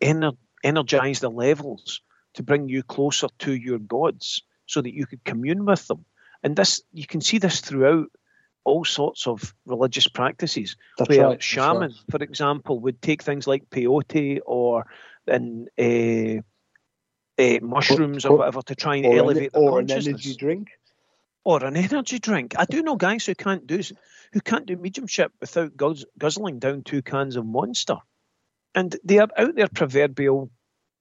[0.00, 2.00] ener, energize the levels
[2.34, 6.04] to bring you closer to your gods so that you could commune with them.
[6.42, 8.10] And this you can see this throughout
[8.64, 11.42] all sorts of religious practices That's where right.
[11.42, 11.92] shaman, right.
[12.10, 14.86] for example, would take things like peyote or
[15.26, 16.42] and uh,
[17.42, 20.36] uh, mushrooms or, or- whatever to try and an, elevate their or an consciousness, energy
[20.36, 20.68] drink.
[21.44, 22.54] or an energy drink.
[22.58, 23.80] I do know guys who can't do
[24.32, 27.96] who can't do mediumship without guzz, guzzling down two cans of Monster,
[28.74, 30.50] and they are out their proverbial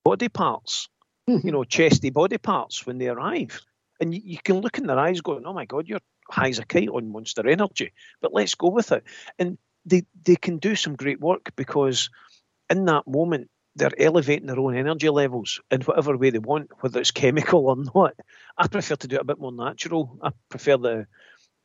[0.04, 0.90] body parts,
[1.28, 3.62] you know, chesty body parts when they arrive,
[4.00, 6.00] and you, you can look in their eyes, going, "Oh my God, you're
[6.32, 9.04] high as a kite on Monster Energy," but let's go with it.
[9.38, 12.10] And they they can do some great work because
[12.70, 17.00] in that moment they're elevating their own energy levels in whatever way they want, whether
[17.00, 18.16] it's chemical or not.
[18.58, 20.20] I prefer to do it a bit more natural.
[20.22, 21.08] I prefer the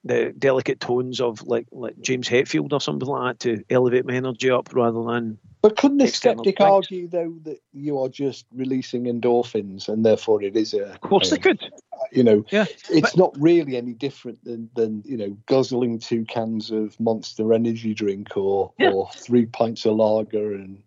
[0.04, 4.14] the delicate tones of like like James Hetfield or something like that to elevate my
[4.14, 5.38] energy up rather than.
[5.62, 10.54] But couldn't the skeptic argue though that you are just releasing endorphins and therefore it
[10.56, 10.92] is a?
[10.92, 11.72] Of course, a, they um, could.
[12.12, 16.24] You know, yeah, it's but, not really any different than than you know guzzling two
[16.24, 18.90] cans of Monster Energy drink or yeah.
[18.90, 20.82] or three pints of lager and.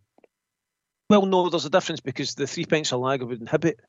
[1.09, 3.79] Well, no, there's a difference because the three pints of lager would inhibit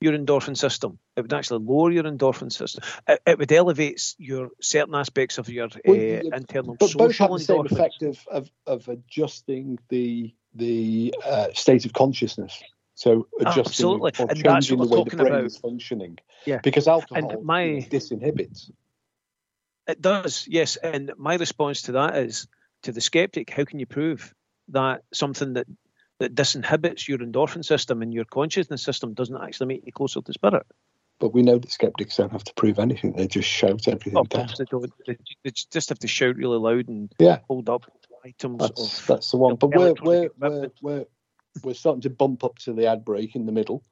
[0.00, 0.98] your endorphin system.
[1.16, 2.82] It would actually lower your endorphin system.
[3.06, 7.18] It, it would elevate your certain aspects of your well, uh, internal but social both
[7.18, 12.60] have the same effect of, of, of adjusting the the uh, state of consciousness.
[13.00, 14.12] So oh, adjusting Absolutely.
[14.18, 15.44] or and changing the way the brain about.
[15.44, 16.18] is functioning.
[16.44, 16.58] Yeah.
[16.62, 18.70] Because alcohol my, disinhibits.
[19.86, 20.76] It does, yes.
[20.76, 22.46] And my response to that is
[22.82, 24.34] to the skeptic, how can you prove
[24.68, 25.66] that something that
[26.18, 30.32] that disinhibits your endorphin system and your consciousness system doesn't actually make you closer to
[30.34, 30.66] spirit.
[31.20, 34.24] But we know that skeptics don't have to prove anything; they just shout everything oh,
[34.24, 34.48] down.
[34.58, 34.92] They, don't.
[35.06, 35.16] They
[35.72, 37.38] just have to shout really loud and yeah.
[37.48, 37.90] hold up
[38.26, 38.58] items.
[38.58, 39.56] That's, of, that's the one.
[39.56, 41.06] But we're we're, we're we're
[41.62, 43.82] we're starting to bump up to the ad break in the middle.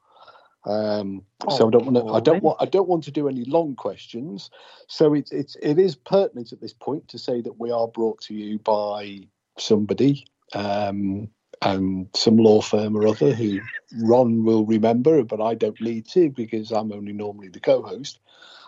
[0.64, 2.12] Um, oh, so I don't want to.
[2.14, 2.58] I don't want.
[2.60, 4.50] I don't want to do any long questions.
[4.86, 8.20] So it's it's it is pertinent at this point to say that we are brought
[8.22, 10.26] to you by somebody.
[10.54, 11.30] Um,
[11.62, 13.60] and some law firm or other who
[14.00, 18.20] Ron will remember, but I don't need to because I'm only normally the co-host,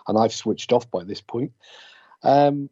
[0.07, 1.53] and I've switched off by this point.
[2.23, 2.69] Um,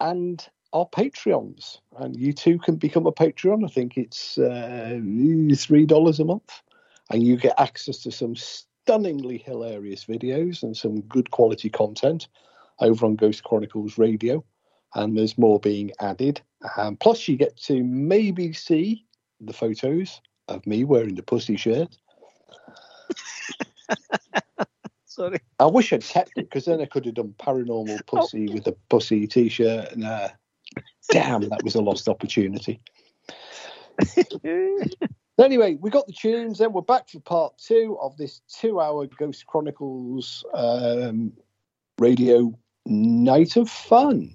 [0.00, 3.64] and our Patreons, and you too can become a Patreon.
[3.64, 5.00] I think it's uh,
[5.56, 6.62] three dollars a month,
[7.10, 12.28] and you get access to some stunningly hilarious videos and some good quality content
[12.80, 14.44] over on Ghost Chronicles Radio.
[14.94, 16.40] And there's more being added.
[16.76, 19.04] Um, plus, you get to maybe see
[19.40, 21.94] the photos of me wearing the pussy shirt.
[25.04, 25.40] Sorry.
[25.58, 28.54] I wish I'd kept it because then I could have done paranormal pussy oh.
[28.54, 29.92] with a pussy t-shirt.
[29.92, 30.28] And uh,
[31.10, 32.80] damn, that was a lost opportunity.
[35.38, 36.58] anyway, we got the tunes.
[36.58, 41.32] Then we're back for part two of this two-hour Ghost Chronicles um,
[41.98, 44.34] radio night of fun.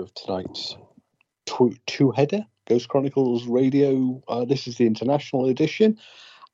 [0.00, 0.76] Of tonight's
[1.86, 4.22] two header Ghost Chronicles Radio.
[4.28, 5.98] Uh, this is the international edition.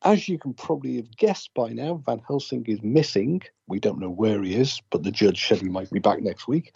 [0.02, 3.42] As you can probably have guessed by now, Van Helsing is missing.
[3.66, 6.48] We don't know where he is, but the judge said he might be back next
[6.48, 6.72] week.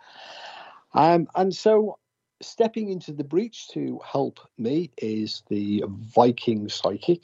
[0.94, 1.98] Um, and so,
[2.42, 7.22] stepping into the breach to help me is the Viking psychic,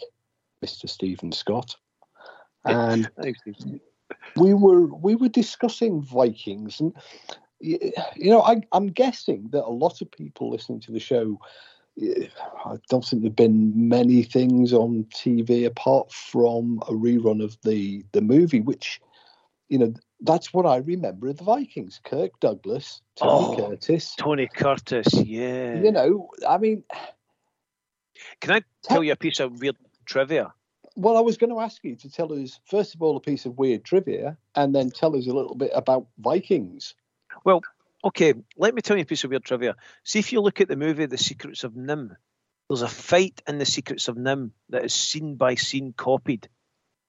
[0.64, 0.88] Mr.
[0.88, 1.76] Stephen Scott.
[2.64, 3.09] and
[4.37, 6.94] we were we were discussing Vikings, and
[7.61, 11.38] you know, I, I'm guessing that a lot of people listening to the show.
[11.99, 18.05] I don't think there've been many things on TV apart from a rerun of the
[18.12, 19.01] the movie, which,
[19.71, 23.57] you know, that's what I remember of the Vikings: Kirk Douglas, Tony Oh.
[23.57, 24.14] Curtis.
[24.16, 25.81] Tony Curtis, yeah.
[25.81, 26.85] You know, I mean,
[28.40, 30.53] Can I tell you a piece of weird trivia?
[30.97, 33.45] well, I was going to ask you to tell us first of all a piece
[33.47, 36.95] of weird trivia, and then tell us a little bit about Vikings.
[37.44, 37.62] Well,
[38.05, 39.77] okay, let me tell you a piece of weird trivia.
[40.05, 42.16] See if you look at the movie The Secrets of NIMH,
[42.68, 46.49] there's a fight in The Secrets of NIMH that is scene by scene copied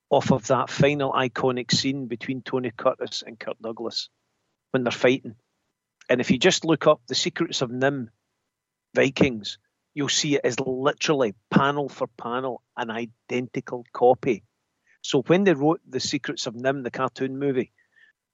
[0.09, 4.09] off of that final iconic scene between Tony Curtis and Kurt Douglas
[4.71, 5.35] when they're fighting.
[6.09, 8.07] And if you just look up The Secrets of NIMH
[8.95, 9.57] Vikings,
[9.93, 14.43] you'll see it is literally panel for panel an identical copy.
[15.01, 17.71] So when they wrote The Secrets of NIMH, the cartoon movie,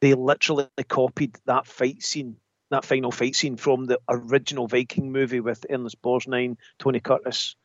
[0.03, 2.35] they literally copied that fight scene,
[2.71, 7.55] that final fight scene from the original Viking movie with Ernest Borgnine, Tony Curtis,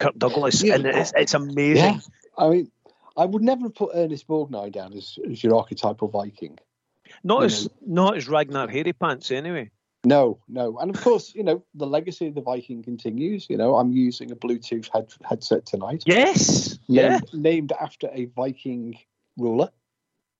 [0.00, 0.74] Kirk Douglas, Yeah.
[0.74, 1.76] and it's, it's amazing.
[1.94, 2.00] Yeah.
[2.36, 2.72] I mean,
[3.16, 6.58] I would never have put Ernest Borgnine down as, as your archetypal Viking.
[7.22, 9.70] Not You as not as Ragnar Hairy Pants anyway.
[10.04, 10.76] No, no.
[10.78, 13.46] And of course, you know, the legacy of the Viking continues.
[13.48, 16.02] You know, I'm using a Bluetooth head, headset tonight.
[16.06, 17.20] Yes, yeah.
[17.20, 18.98] Named, named after a Viking
[19.38, 19.70] ruler,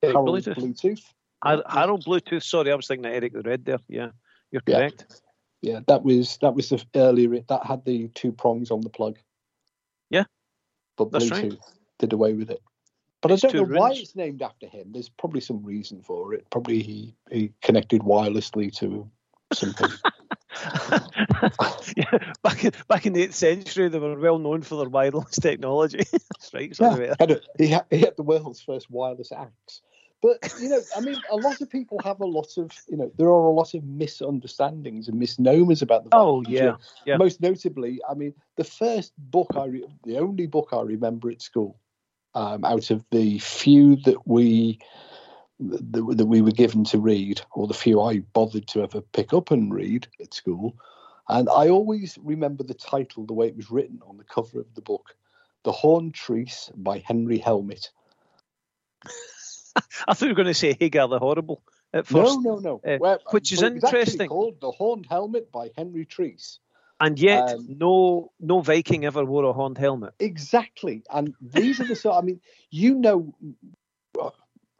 [0.03, 0.57] Bluetooth.
[0.57, 1.03] Bluetooth.
[1.43, 2.43] Har- Harold Bluetooth.
[2.43, 3.79] Sorry, I was thinking of Eric the Red there.
[3.89, 4.11] Yeah,
[4.51, 4.77] you're Yeah.
[4.79, 5.23] correct.
[5.63, 9.19] Yeah, that was that was the earlier that had the two prongs on the plug.
[10.11, 10.25] Yeah,
[10.97, 11.59] but Bluetooth right.
[11.99, 12.63] did away with it.
[13.23, 14.93] But It's I don't know why it's named after him.
[14.93, 16.47] There's probably some reason for it.
[16.51, 19.11] Probably he, he connected wirelessly to
[19.53, 19.89] something.
[21.97, 25.37] yeah, back in, back in the 8th century, they were well known for their wireless
[25.41, 26.05] technology.
[26.13, 26.77] That's right.
[26.79, 27.21] Yeah, about that.
[27.21, 29.81] had a, he, had, he had the world's first wireless axe.
[30.27, 33.13] But you know, I mean, a lot of people have a lot of you know,
[33.17, 36.11] there are a lot of misunderstandings and misnomers about the.
[36.13, 37.17] Oh, yeah, yeah.
[37.17, 41.43] Most notably, I mean, the first book I, re- the only book I remember at
[41.43, 41.79] school,
[42.35, 44.81] um, out of the few that we
[45.61, 49.33] that, that we were given to read, or the few I bothered to ever pick
[49.33, 50.77] up and read at school,
[51.29, 54.75] and I always remember the title, the way it was written on the cover of
[54.75, 55.17] the book,
[55.63, 57.93] "The Horn Treece" by Henry Helmet.
[60.09, 61.63] I thought you were going to say Hagar the Horrible
[61.93, 62.41] at first.
[62.41, 62.95] No, no, no.
[62.95, 64.29] uh, Well, which is but it was actually interesting.
[64.29, 66.59] Called "The Horned Helmet" by Henry Treece.
[66.99, 70.15] And yet, Um, no no Viking ever wore a horned helmet.
[70.19, 72.17] Exactly, and these are the sort.
[72.17, 73.35] I mean, you know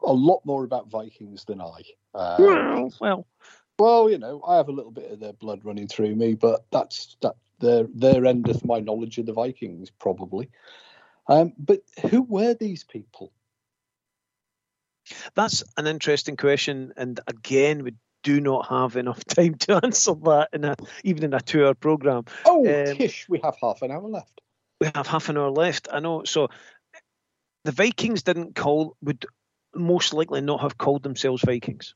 [0.01, 1.81] a lot more about Vikings than I.
[2.13, 3.27] Uh, well,
[3.77, 6.65] well, you know, I have a little bit of their blood running through me, but
[6.71, 7.35] that's that.
[7.59, 10.47] There, there endeth my knowledge of the Vikings, probably.
[11.27, 11.81] Um, but
[12.11, 13.31] who were these people?
[15.35, 17.93] That's an interesting question, and again, we
[18.23, 22.25] do not have enough time to answer that in a even in a two-hour program.
[22.45, 24.41] Oh, Um, Kish, we have half an hour left.
[24.81, 25.87] We have half an hour left.
[25.91, 26.23] I know.
[26.25, 26.49] So,
[27.63, 29.25] the Vikings didn't call would
[29.75, 31.93] most likely not have called themselves Vikings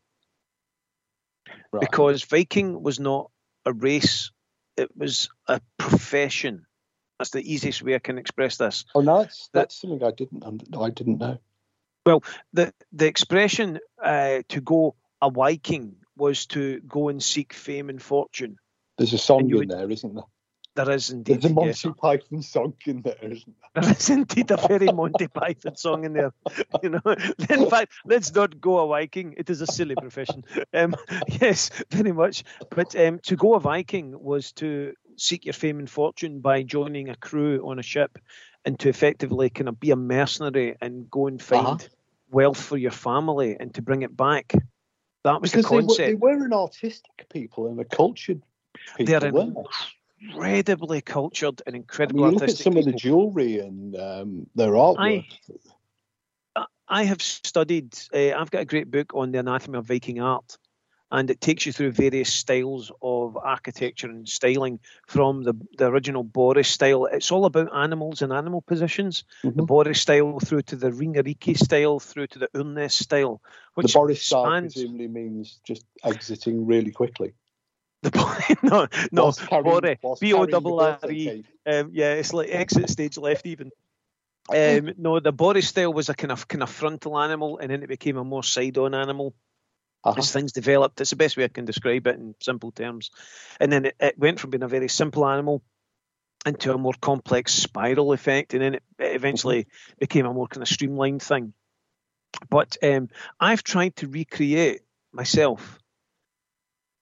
[1.71, 1.81] Right.
[1.81, 3.31] because Viking was not
[3.65, 4.31] a race;
[4.77, 6.65] it was a profession.
[7.19, 8.85] That's the easiest way I can express this.
[8.95, 10.43] oh, no, that's that- something I didn't
[10.77, 11.37] I didn't know.
[12.05, 18.01] The the expression uh, to go a Viking was to go and seek fame and
[18.01, 18.57] fortune.
[18.97, 20.23] There's a song in would- there, isn't there?
[20.73, 21.41] There is indeed.
[21.41, 21.83] There's a yes.
[21.83, 23.83] Monty Python song in there, isn't there?
[23.83, 26.33] There is indeed a very Monty Python song in there.
[26.81, 27.01] You know,
[27.49, 29.33] in fact, let's not go a Viking.
[29.35, 30.45] It is a silly profession.
[30.73, 30.95] Um,
[31.27, 32.45] yes, very much.
[32.69, 37.09] But um, to go a Viking was to seek your fame and fortune by joining
[37.09, 38.17] a crew on a ship,
[38.65, 41.87] and to effectively kind of be a mercenary and go and find Uh-huh.
[42.29, 44.53] wealth for your family and to bring it back.
[45.23, 46.07] That was Because the they were, concept.
[46.07, 48.41] they were an artistic people and a cultured
[48.97, 49.05] people.
[49.05, 49.19] They're
[50.19, 52.63] incredibly cultured and I incredibly mean, you look at artistic.
[52.63, 55.25] some of the jewellery and um, their artwork.
[56.87, 57.97] I have studied.
[58.13, 60.57] Uh, I've got a great book on the anatomy of Viking art,
[61.11, 66.23] and it takes you through various styles of architecture and styling from the the original
[66.23, 67.05] Borre style.
[67.05, 69.25] It's all about animals and animal positions.
[69.43, 69.67] The Mhm.
[69.67, 74.15] Borre style through to the Ringerike style through to the Urnes style, The which Borre
[74.15, 77.33] style spans presumably means just exiting really quickly.
[78.01, 78.09] the
[78.63, 79.31] no no
[79.61, 81.43] Bore B O double R E.
[81.65, 83.71] Um, yeah, it's like exit stage left even.
[84.49, 87.83] Um, no, the Borre style was a kind of kind of frontal animal, and then
[87.83, 89.35] it became a more side-on animal
[90.03, 90.17] Uh-huh.
[90.17, 90.99] as things developed.
[90.99, 93.11] It's the best way I can describe it in simple terms.
[93.59, 95.61] And then it, it went from being a very simple animal
[96.45, 99.67] into a more complex spiral effect, and then it eventually
[99.99, 101.53] became a more kind of streamlined thing.
[102.49, 104.81] But um, I've tried to recreate
[105.11, 105.79] myself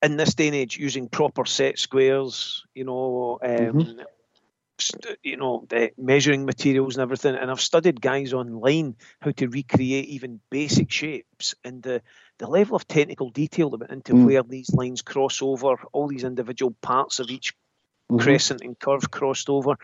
[0.02, 4.00] in this day and age using proper set squares, you know, um, mm-hmm.
[5.22, 5.66] You know,
[5.98, 7.34] measuring materials and everything.
[7.34, 12.02] And I've studied guys online how to recreate even basic shapes and the
[12.38, 14.26] the level of technical detail that went into mm.
[14.26, 17.52] where these lines cross over, all these individual parts of each
[18.10, 18.18] mm-hmm.
[18.18, 19.76] crescent and curve crossed over.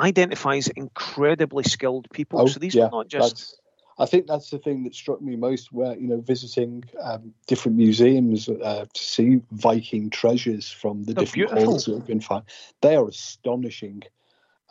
[0.00, 2.40] Identifies incredibly skilled people.
[2.40, 3.59] Oh, so these yeah, are not just
[4.00, 7.76] I think that's the thing that struck me most, where you know, visiting um, different
[7.76, 11.72] museums uh, to see Viking treasures from the They're different beautiful.
[11.72, 12.44] halls that have been found.
[12.80, 14.02] They are astonishing.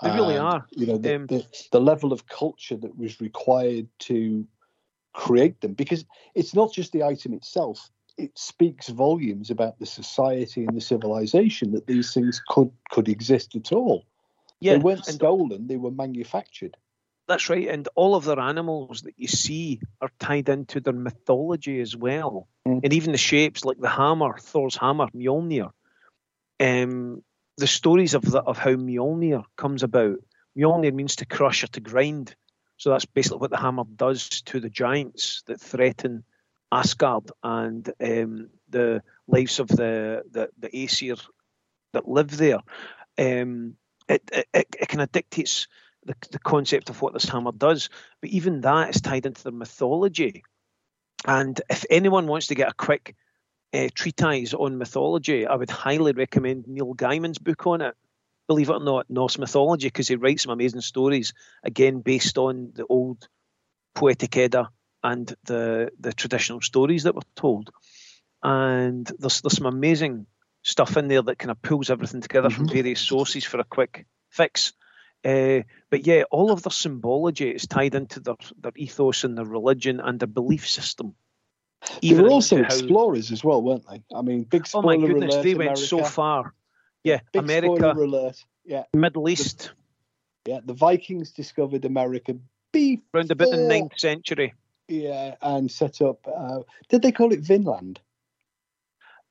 [0.02, 0.66] They really And, are.
[0.72, 4.48] You know, the, Um, the, the level of culture that was required to
[5.14, 7.90] create them, because it's not just the item itself.
[8.18, 13.56] It speaks volumes about the society and the civilization that these things could could exist
[13.56, 14.06] at all.
[14.60, 16.76] Yeah, they weren't stolen; they were manufactured.
[17.30, 17.68] That's right.
[17.68, 22.48] And all of their animals that you see are tied into their mythology as well.
[22.68, 22.82] Mm.
[22.84, 25.70] And even the shapes, like the hammer, Thor's hammer, Mjolnir.
[26.60, 27.24] Um,
[27.58, 30.18] the stories of the, of how Mjolnir comes about.
[30.58, 32.36] Mjolnir means to crush or to grind.
[32.78, 36.24] So that's basically what the hammer does to the giants that threaten
[36.72, 41.16] Asgard and um, the lives of the the, the Aesir
[41.94, 42.60] that live there.
[43.18, 43.76] Um,
[44.08, 45.68] it, it, it, it kind of dictates
[46.06, 47.89] the, the concept of what this hammer does,
[48.22, 50.43] but even that is tied into their mythology.
[51.26, 53.16] And if anyone wants to get a quick
[53.74, 57.95] uh, treatise on mythology, I would highly recommend Neil Gaiman's book on it.
[58.47, 61.34] Believe it or not, Norse mythology, because he writes some amazing stories,
[61.64, 63.28] again based on the old
[63.93, 64.70] poetic Edda
[65.04, 67.70] and the the traditional stories that were told.
[68.41, 70.26] And there's there's some amazing
[70.64, 74.06] stuff in there that kind of pulls everything together from various sources for a quick
[74.30, 74.74] fix.
[75.26, 79.46] Uh, but yeah, all of their symbology is tied into their, their ethos and their
[79.46, 81.14] religion and their belief system.
[82.02, 84.04] They were also how- explorers as well, weren't they?
[84.16, 86.54] I mean, big Oh my goodness, they went so far.
[87.04, 88.44] Yeah, Big America, alert.
[88.66, 89.72] Yeah, Middle East,
[90.46, 90.60] yeah.
[90.64, 92.36] The Vikings discovered America
[92.74, 94.54] before, round about the ninth century.
[94.90, 96.20] yeah, and set up.
[96.28, 96.60] Uh,
[96.90, 98.00] did they call it Vinland,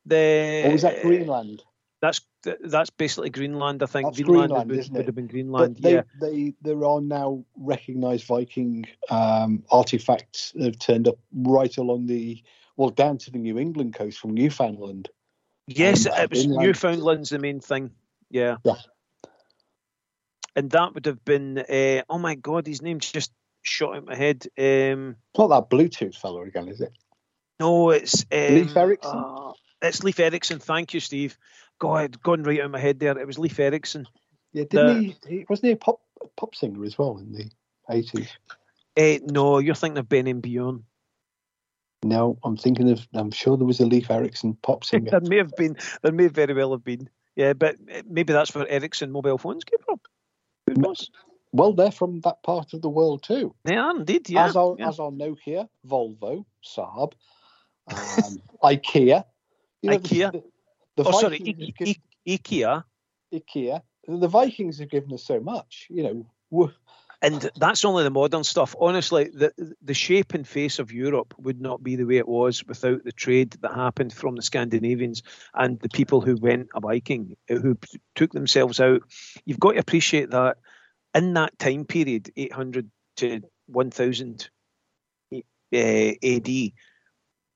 [0.06, 1.62] The or was that Greenland?
[2.00, 4.06] That's that's basically Greenland, I think.
[4.08, 4.98] That's Greenland Greenland, would, isn't it?
[4.98, 5.74] would have been Greenland.
[5.74, 11.18] But they, yeah, they, there are now recognised Viking um, artifacts that have turned up
[11.34, 12.42] right along the,
[12.76, 15.08] well, down to the New England coast from Newfoundland.
[15.66, 16.66] yes, um, it was Greenland.
[16.66, 17.90] Newfoundland's the main thing.
[18.30, 18.74] Yeah, Yeah.
[20.54, 21.58] and that would have been.
[21.58, 23.32] Uh, oh my God, his name's just
[23.62, 24.46] shot out my head.
[24.58, 26.92] Um, It's not that Bluetooth fellow again, is it?
[27.60, 29.16] no, it's um, Leif Erikson?
[29.18, 30.58] uh, it's Leif Erikson.
[30.60, 31.36] Thank you, Steve.
[31.78, 33.18] God, gone right out of my head there.
[33.18, 34.06] It was Leif Erikson.
[34.52, 35.46] Yeah, didn't he, he?
[35.48, 36.00] Wasn't he a pop
[36.36, 37.50] pop singer as well in the
[37.90, 38.28] eighties?
[38.96, 40.84] Uh, no, you're thinking of Ben and Bjorn.
[42.02, 43.06] No, I'm thinking of.
[43.12, 45.10] I'm sure there was a Leif Erikson pop singer.
[45.10, 45.76] there may have been.
[46.02, 47.08] There may very well have been.
[47.36, 47.76] Yeah, but
[48.06, 50.00] maybe that's where Ericsson mobile phones came from.
[50.66, 51.10] Who knows?
[51.52, 53.54] well, they're from that part of the world too.
[53.64, 54.28] They are indeed.
[54.28, 54.46] Yeah.
[54.46, 54.88] as are yeah.
[54.88, 57.12] as are Nokia, Volvo, Saab,
[57.90, 59.24] um, IKEA.
[59.82, 60.32] You the- IKEA?
[60.32, 60.42] The,
[61.02, 62.84] the oh, sorry, Vikings have I- given- I- IKEA.
[63.32, 63.82] IKEA.
[64.06, 65.86] The Vikings have given us so much.
[65.90, 66.72] You know,
[67.20, 68.74] And that's only the modern stuff.
[68.80, 72.64] Honestly, the the shape and face of Europe would not be the way it was
[72.64, 75.22] without the trade that happened from the Scandinavians
[75.52, 77.76] and the people who went a Viking, who
[78.14, 79.02] took themselves out.
[79.44, 80.58] You've got to appreciate that
[81.14, 84.48] in that time period, 800 to 1000
[85.34, 85.38] uh,
[85.72, 86.46] AD,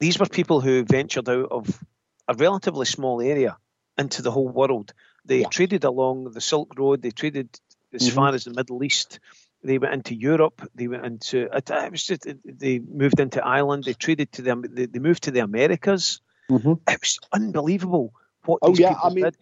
[0.01, 1.83] these were people who ventured out of
[2.29, 3.57] a relatively small area
[3.99, 4.93] into the whole world.
[5.25, 5.49] They Yeah.
[5.49, 7.03] traded along the Silk Road.
[7.03, 7.49] They traded
[7.93, 8.15] as Mhm.
[8.15, 9.21] far as the Middle East.
[9.63, 10.69] They went into Europe.
[10.75, 11.49] They went into.
[11.57, 13.85] It, it was just, they moved into Ireland.
[13.85, 14.65] They traded to them.
[14.69, 16.21] They, they moved to the Americas.
[16.49, 18.13] It was unbelievable
[18.45, 19.37] what Oh, yeah, I mean, did.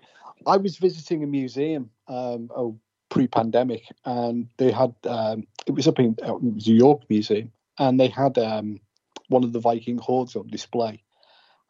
[0.47, 2.79] I was visiting a museum um, oh,
[3.09, 7.53] pre-pandemic, and they had um, it was up in uh, it was a York museum,
[7.79, 8.81] and they had um,
[9.29, 11.03] one of the Viking hoards on display,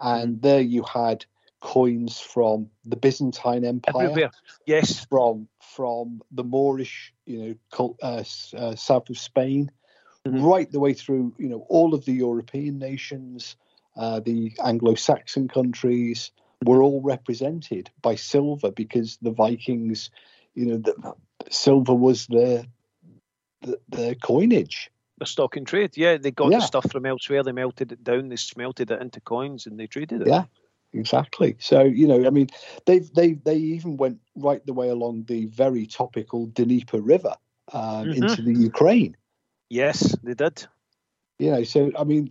[0.00, 0.42] and Mm.
[0.42, 1.24] there you had
[1.60, 4.30] coins from the Byzantine Empire, Everywhere.
[4.66, 5.06] Yes.
[5.10, 8.24] from from the Moorish, you know, cul- uh,
[8.56, 9.70] uh, south of Spain,
[10.26, 10.42] Mhm.
[10.42, 13.56] right the way through, you know, all of the European nations,
[13.96, 16.32] uh, the Anglo-Saxon countries
[16.64, 20.10] were all represented by silver because the Vikings,
[20.54, 21.14] you know, the,
[21.50, 22.64] silver was their
[23.62, 24.90] the, their coinage.
[25.20, 25.96] The stock in trade.
[25.96, 26.58] Yeah, they got Yeah.
[26.58, 27.42] the stuff from elsewhere.
[27.42, 28.28] They melted it down.
[28.30, 30.28] They smelted it into coins and they traded it.
[30.28, 30.44] Yeah.
[30.92, 31.56] exactly.
[31.60, 32.48] So you know, I mean,
[32.86, 37.34] they they they even went right the way along the very topical Dnieper River
[37.72, 38.16] um, Mhm.
[38.16, 39.16] into the Ukraine.
[39.68, 40.66] Yes, they did.
[41.38, 42.30] You know, so I mean,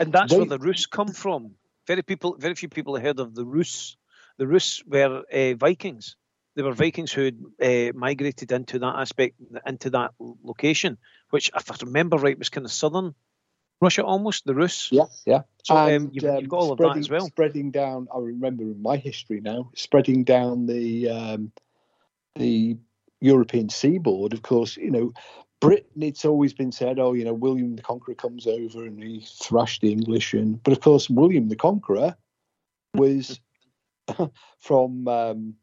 [0.00, 1.56] And that's They- where the Rus come from.
[1.86, 3.96] Very people, very few people have heard of the Rus.
[4.38, 6.16] The Rus were uh, Vikings.
[6.56, 9.36] They were Vikings who had uh, migrated into that aspect,
[9.66, 10.96] into that location,
[11.28, 13.14] which, if I remember right, was kind of southern
[13.82, 14.46] Russia almost.
[14.46, 14.88] The Rus.
[14.90, 15.42] yeah, yeah.
[15.64, 17.26] So um, And, you've, you've got all of that as well.
[17.26, 21.52] Spreading down, I remember in my history now, spreading down the um,
[22.36, 22.78] the
[23.20, 24.32] European seaboard.
[24.32, 25.12] Of course, you know,
[25.60, 26.02] Britain.
[26.02, 29.82] It's always been said, oh, you know, William the Conqueror comes over and he thrashed
[29.82, 32.16] the English, and but of course, William the Conqueror
[32.94, 33.40] was
[34.58, 35.06] from.
[35.06, 35.54] Um,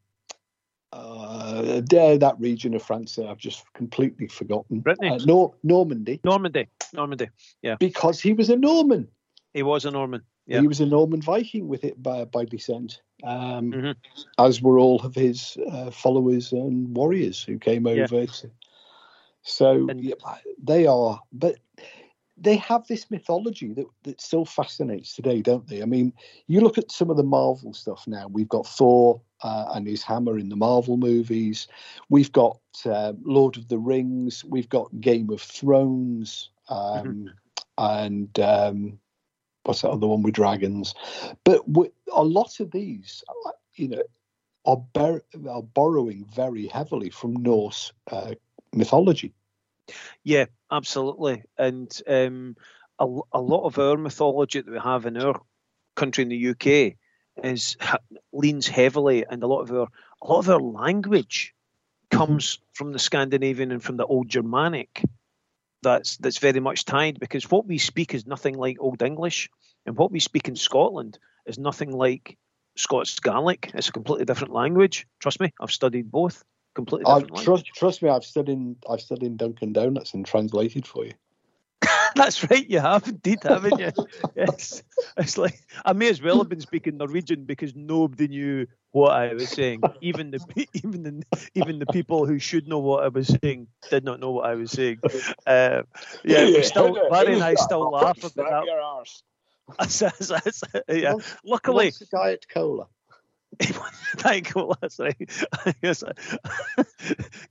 [0.93, 1.81] uh,
[2.17, 4.79] that region of France that I've just completely forgotten.
[4.79, 5.09] Brittany.
[5.09, 6.67] Uh, Nor- Normandy, Normandy.
[6.93, 7.29] Normandy.
[7.61, 7.75] Yeah.
[7.79, 9.07] Because he was a Norman.
[9.53, 10.21] He was a Norman.
[10.45, 10.61] Yeah.
[10.61, 13.95] He was a Norman Viking with it by, by descent, um, Mhm.
[14.37, 18.03] as were all of his uh, followers and warriors who came Yeah.
[18.03, 18.25] over.
[18.25, 18.51] To,
[19.43, 20.15] so And- yeah,
[20.61, 21.55] they are, but
[22.37, 25.81] they have this mythology that, that still fascinates today, don't they?
[25.81, 26.13] I mean,
[26.47, 28.27] you look at some of the Marvel stuff now.
[28.27, 31.67] We've got Thor uh, and his hammer in the Marvel movies.
[32.09, 34.43] We've got uh, Lord of the Rings.
[34.43, 36.49] We've got Game of Thrones.
[36.69, 37.29] Um,
[37.77, 38.99] And um,
[39.63, 40.93] what's that other one with dragons?
[41.43, 41.61] But
[42.11, 44.03] a lot of these, uh, you know,
[44.65, 48.35] are, ber- are borrowing very heavily from Norse uh,
[48.73, 49.33] mythology.
[50.23, 51.43] Yeah, absolutely.
[51.57, 52.55] And um,
[52.99, 55.41] a, a lot of our mythology that we have in our
[55.95, 56.95] country in the UK
[57.43, 57.77] is
[58.31, 59.87] leans heavily, and a lot of our
[60.21, 61.53] a lot of our language
[62.11, 65.03] comes from the Scandinavian and from the Old Germanic.
[65.81, 69.49] That's that's very much tied because what we speak is nothing like Old English,
[69.85, 72.37] and what we speak in Scotland is nothing like
[72.77, 73.71] Scots Gaelic.
[73.73, 75.07] It's a completely different language.
[75.19, 76.43] Trust me, I've studied both.
[76.75, 77.43] Completely I, language.
[77.43, 81.13] trust, trust me, I've studied I've studied Dunkin' Donuts and translated for you.
[82.15, 83.91] That's right, you have indeed, haven't you?
[84.35, 84.83] yes.
[85.17, 89.33] It's like I may as well have been speaking Norwegian because nobody knew what I
[89.33, 89.81] was saying.
[90.01, 90.39] Even the
[90.73, 94.31] even the even the people who should know what I was saying did not know
[94.31, 94.99] what I was saying.
[95.45, 95.83] Uh,
[96.23, 99.05] yeah, we still Barry and I still laugh about that.
[99.79, 101.13] That's- that's- that's- yeah.
[101.45, 102.87] Luckily, diet cola.
[103.59, 105.17] Thank you, that's right.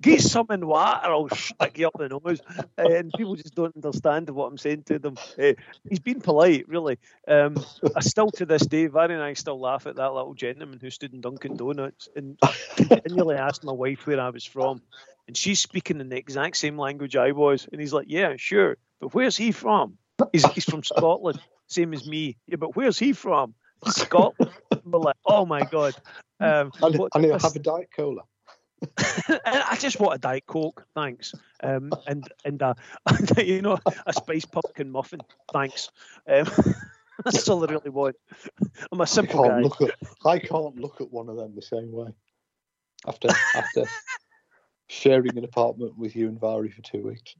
[0.00, 2.40] Get some in water, I'll stick you up the nose.
[2.76, 5.16] And people just don't understand what I'm saying to them.
[5.38, 5.54] Eh,
[5.88, 6.98] he's been polite, really.
[7.26, 7.56] Um,
[7.96, 10.90] I still, to this day, Barry and I still laugh at that little gentleman who
[10.90, 12.38] stood in Dunkin' Donuts and
[12.76, 14.82] continually asked my wife where I was from.
[15.26, 17.68] And she's speaking in the exact same language I was.
[17.70, 18.76] And he's like, Yeah, sure.
[19.00, 19.98] But where's he from?
[20.32, 22.36] He's, he's from Scotland, same as me.
[22.46, 23.54] Yeah, but where's he from?
[24.84, 25.94] We're oh my god.
[26.40, 28.22] Um, And, what- and he'll have a diet cola.
[29.46, 31.34] I just want a diet coke, thanks.
[31.62, 32.74] Um, and and uh,
[33.38, 35.20] you know a spice pumpkin muffin,
[35.52, 35.90] thanks.
[36.28, 36.46] Um,
[37.24, 38.16] that's all I really want.
[38.90, 39.48] I'm a simple guy.
[39.50, 39.94] can't look at
[40.26, 42.08] I can't look at one of them the same way.
[43.06, 43.84] After after
[44.92, 47.34] sharing an apartment with you and Vari for two weeks.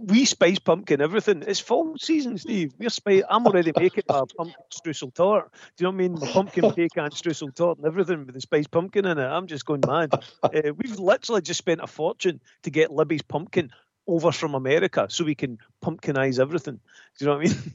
[0.00, 1.44] We spice pumpkin everything.
[1.46, 2.72] It's fall season, Steve.
[2.78, 3.22] We're spice.
[3.28, 5.52] I'm already making a pumpkin streusel tart.
[5.76, 6.18] Do you know what I mean?
[6.18, 9.26] My pumpkin pecan streusel tart and everything with the spice pumpkin in it.
[9.26, 10.14] I'm just going mad.
[10.42, 13.70] Uh, we've literally just spent a fortune to get Libby's pumpkin
[14.06, 16.80] over from America so we can pumpkinize everything.
[17.18, 17.74] Do you know what I mean?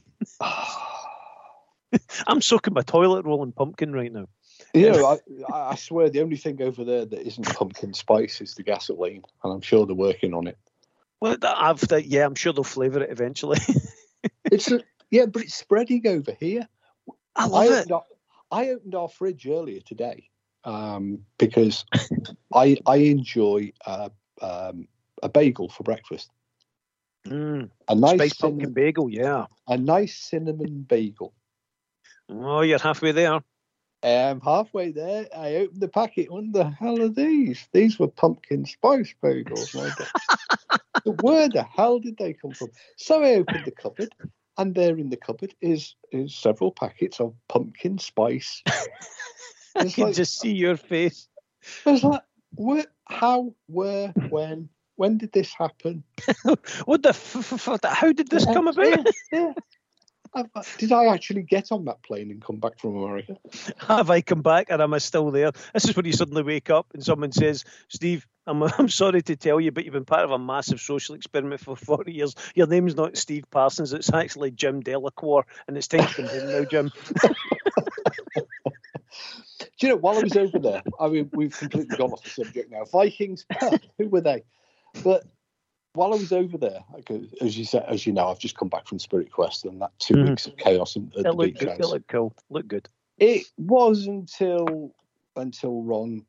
[2.26, 4.26] I'm soaking my toilet roll in pumpkin right now.
[4.74, 5.18] You know,
[5.52, 9.22] I, I swear the only thing over there that isn't pumpkin spice is the gasoline,
[9.44, 10.56] and I'm sure they're working on it.
[11.20, 13.58] Well, I've, yeah, I'm sure they'll flavour it eventually.
[14.44, 16.68] It's a, yeah, but it's spreading over here.
[17.34, 17.70] I I love it.
[17.70, 18.02] opened, our,
[18.50, 20.28] I opened our fridge earlier today
[20.64, 21.84] um, because
[22.54, 24.10] I I enjoy uh,
[24.40, 24.88] um,
[25.22, 26.30] a bagel for breakfast.
[27.26, 29.46] Mm, A nice cinnamon, bagel, yeah.
[29.66, 31.32] a nice cinnamon bagel.
[32.28, 33.42] Oh, you're halfway there.
[34.04, 36.30] Um, halfway there, I opened the packet.
[36.30, 37.68] What the hell are these?
[37.72, 39.74] These were pumpkin spice bagels.
[41.04, 42.70] Where the hell did they come from?
[42.96, 44.12] So I opened the cupboard,
[44.58, 48.62] and there in the cupboard is is several packets of pumpkin spice.
[49.76, 51.28] I can like- just see your face.
[51.86, 52.22] I was like,
[52.56, 56.02] where, how, where, when, when did this happen?
[56.84, 57.10] What the?
[57.10, 59.06] F- f- how did this come about?
[59.32, 59.52] Yeah.
[59.56, 59.62] I-
[60.78, 63.36] Did I actually get on that plane and come back from America?
[63.86, 65.52] Have I come back and am I still there?
[65.74, 69.36] This is when you suddenly wake up and someone says, Steve, I'm, I'm sorry to
[69.36, 72.34] tell you, but you've been part of a massive social experiment for 40 years.
[72.54, 76.46] Your name's not Steve Parsons, it's actually Jim Delacour, and it's time to come home
[76.50, 76.90] now, Jim.
[79.78, 82.30] Do you know, while I was over there, I mean, we've completely gone off the
[82.30, 82.84] subject now.
[82.84, 83.44] Vikings,
[83.98, 84.44] who were they?
[85.02, 85.24] But
[85.94, 86.80] while I was over there,
[87.40, 89.90] as you said, as you know, I've just come back from Spirit Quest and that
[89.98, 90.30] 2 mm-hmm.
[90.30, 91.68] weeks of chaos at it the beach good.
[91.68, 92.34] It looked cool.
[92.50, 92.88] Looked good.
[93.18, 94.94] It was until
[95.36, 96.24] until Ron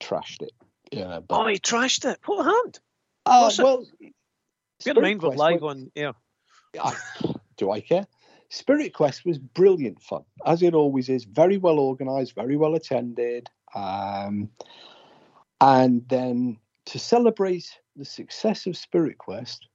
[0.00, 0.52] trashed it.
[0.92, 1.20] Yeah.
[1.20, 2.18] But, oh, he trashed it.
[2.26, 2.78] What happened?
[3.26, 3.86] Uh, well,
[4.84, 6.14] Bear in mind, we're live on air.
[6.80, 6.96] I,
[7.56, 8.06] do I care?
[8.50, 11.24] Spirit Quest was brilliant fun, as it always is.
[11.24, 13.50] Very well organised, very well attended.
[13.74, 14.50] Um,
[15.60, 19.68] and then to celebrate the success of Spirit Quest,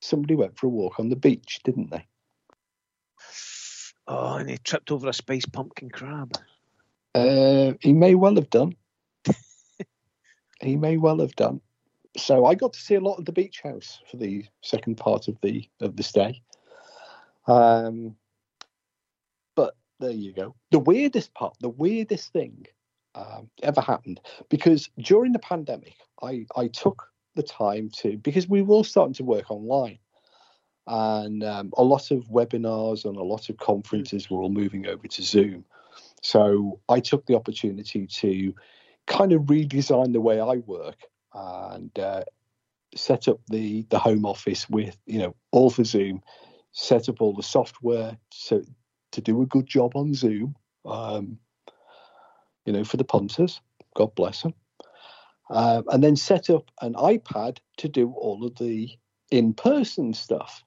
[0.00, 2.06] somebody went for a walk on the beach, didn't they?
[4.06, 6.38] Oh, and he tripped over a space pumpkin crab.
[7.14, 8.74] Uh, he may well have done.
[10.60, 11.60] he may well have done.
[12.16, 15.28] So I got to see a lot of the beach house for the second part
[15.28, 16.42] of the of the stay.
[17.46, 18.16] Um,
[19.56, 20.54] but there you go.
[20.70, 22.66] The weirdest part, the weirdest thing
[23.14, 28.62] um, ever happened, because during the pandemic, I, I took the time to, because we
[28.62, 29.98] were all starting to work online.
[30.86, 35.06] And um, a lot of webinars and a lot of conferences were all moving over
[35.06, 35.64] to Zoom.
[36.22, 38.54] So I took the opportunity to
[39.06, 40.96] kind of redesign the way I work
[41.34, 42.24] and uh,
[42.94, 46.22] set up the the home office with you know all for Zoom
[46.72, 48.62] set up all the software so
[49.12, 50.56] to do a good job on Zoom.
[50.84, 51.38] Um,
[52.66, 53.60] you know, for the punters,
[53.94, 54.54] God bless them.
[55.50, 58.90] Um, and then set up an iPad to do all of the
[59.30, 60.62] in-person stuff.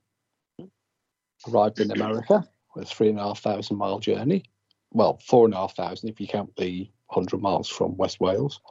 [1.48, 4.44] Arrived in America with three and a half thousand mile journey.
[4.92, 8.62] Well, four and a half thousand if you count the hundred miles from West Wales.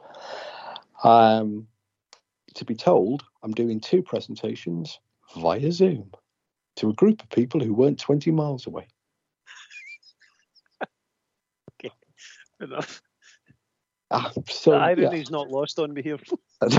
[1.03, 1.67] Um,
[2.55, 4.99] to be told, I'm doing two presentations
[5.35, 6.11] via Zoom
[6.77, 8.87] to a group of people who weren't 20 miles away.
[11.83, 11.93] okay,
[12.61, 13.01] enough.
[14.11, 15.37] Ah, so, the irony's yeah.
[15.37, 16.19] not lost on me here.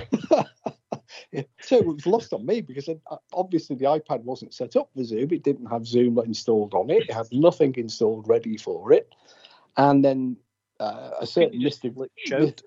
[1.33, 1.43] yeah.
[1.61, 5.05] So it was lost on me because uh, obviously the iPad wasn't set up for
[5.05, 5.33] Zoom.
[5.33, 7.05] It didn't have Zoom installed on it.
[7.09, 9.13] It had nothing installed ready for it.
[9.77, 10.37] And then
[10.79, 12.09] uh, a certain Mr.
[12.27, 12.63] Shout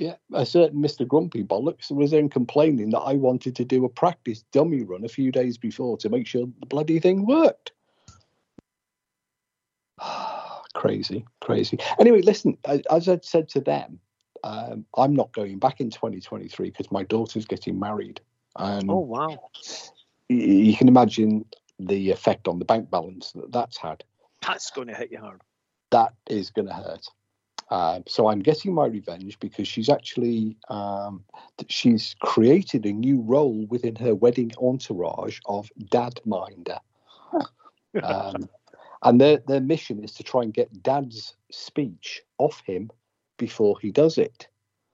[0.00, 1.06] yeah, a certain Mr.
[1.06, 5.08] Grumpy Bollocks was then complaining that I wanted to do a practice dummy run a
[5.08, 7.72] few days before to make sure the bloody thing worked.
[10.80, 11.78] Crazy, crazy.
[11.98, 14.00] Anyway, listen, as I said to them,
[14.44, 18.18] um, I'm not going back in 2023 because my daughter's getting married.
[18.56, 19.50] And oh, wow.
[20.30, 21.44] You can imagine
[21.78, 24.04] the effect on the bank balance that that's had.
[24.46, 25.42] That's going to hit you hard.
[25.90, 27.06] That is going to hurt.
[27.68, 31.22] Uh, so I'm getting my revenge because she's actually um,
[31.68, 36.78] she's created a new role within her wedding entourage of dad minder,
[38.02, 38.48] um,
[39.02, 42.90] and their their mission is to try and get dad's speech off him
[43.38, 44.48] before he does it.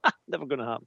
[0.28, 0.86] never going to happen.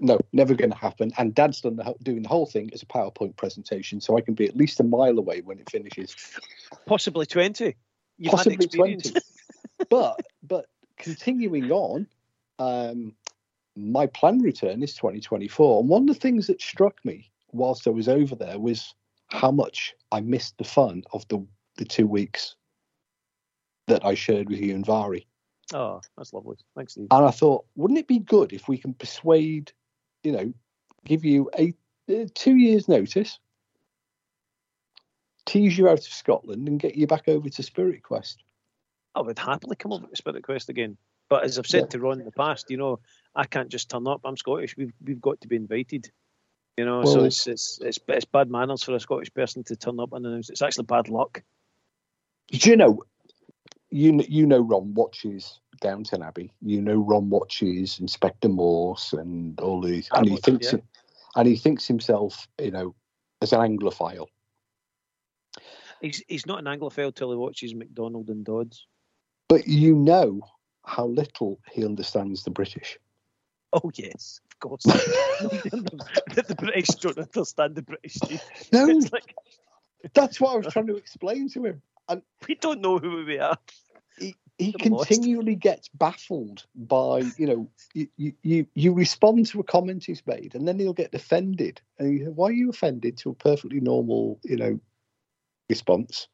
[0.00, 1.12] No, never going to happen.
[1.18, 4.34] And dad's done the, doing the whole thing as a PowerPoint presentation, so I can
[4.34, 6.14] be at least a mile away when it finishes.
[6.86, 7.76] Possibly twenty.
[8.16, 9.14] You've Possibly twenty.
[9.90, 12.06] but but continuing on,
[12.58, 13.14] um,
[13.78, 15.80] my plan return is 2024.
[15.80, 18.94] And one of the things that struck me whilst I was over there was
[19.28, 21.46] how much I missed the fun of the,
[21.78, 22.54] the two weeks
[23.86, 25.26] that I shared with you and Vari.
[25.74, 26.56] Oh, that's lovely.
[26.76, 27.08] Thanks, Steve.
[27.10, 29.72] And I thought, wouldn't it be good if we can persuade,
[30.22, 30.52] you know,
[31.04, 31.74] give you a
[32.10, 33.38] uh, two years' notice,
[35.46, 38.42] tease you out of Scotland, and get you back over to Spirit Quest?
[39.14, 40.96] I would happily come over to Spirit Quest again.
[41.28, 41.86] But as I've said yeah.
[41.88, 43.00] to Ron in the past, you know,
[43.34, 44.22] I can't just turn up.
[44.24, 44.76] I'm Scottish.
[44.76, 46.10] We've we've got to be invited.
[46.78, 49.76] You know, well, so it's, it's it's it's bad manners for a Scottish person to
[49.76, 50.24] turn up and.
[50.26, 51.42] It's actually bad luck.
[52.50, 53.02] Do you know?
[53.90, 56.52] You you know Ron watches Downton Abbey.
[56.60, 60.80] You know Ron watches Inspector Morse and all these, and he thinks yeah.
[61.36, 62.94] and he thinks himself, you know,
[63.40, 64.26] as an Anglophile.
[66.00, 68.86] He's he's not an Anglophile till he watches McDonald and Dodds.
[69.48, 70.40] But you know
[70.84, 72.98] how little he understands the British.
[73.72, 74.82] Oh yes, of course.
[74.84, 78.16] the British don't understand the British.
[78.72, 79.34] No, like...
[80.14, 81.82] that's what I was trying to explain to him.
[82.08, 83.58] And we don't know who we are.
[84.18, 85.62] He, he continually lost.
[85.62, 90.66] gets baffled by you know you, you you respond to a comment he's made and
[90.66, 94.56] then he'll get offended and you, why are you offended to a perfectly normal you
[94.56, 94.80] know
[95.68, 96.26] response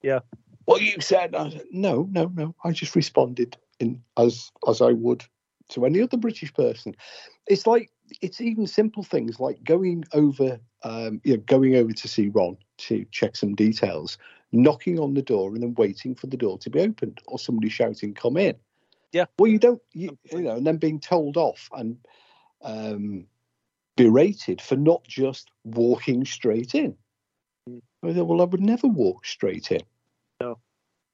[0.00, 0.20] yeah
[0.68, 1.34] what you said.
[1.34, 2.54] I said, no, no, no.
[2.62, 5.24] I just responded in as as I would
[5.70, 6.94] to any other British person.
[7.46, 7.90] It's like
[8.20, 12.58] it's even simple things like going over, um, you know, going over to see Ron
[12.78, 14.18] to check some details,
[14.52, 17.68] knocking on the door and then waiting for the door to be opened, or somebody
[17.68, 18.56] shouting, "Come in."
[19.12, 19.26] Yeah.
[19.38, 21.98] Well, you don't, you, you know, and then being told off and
[22.62, 23.26] um,
[23.96, 26.96] berated for not just walking straight in.
[27.68, 27.82] Mm.
[28.04, 29.80] I said, well, I would never walk straight in.
[30.40, 30.58] No.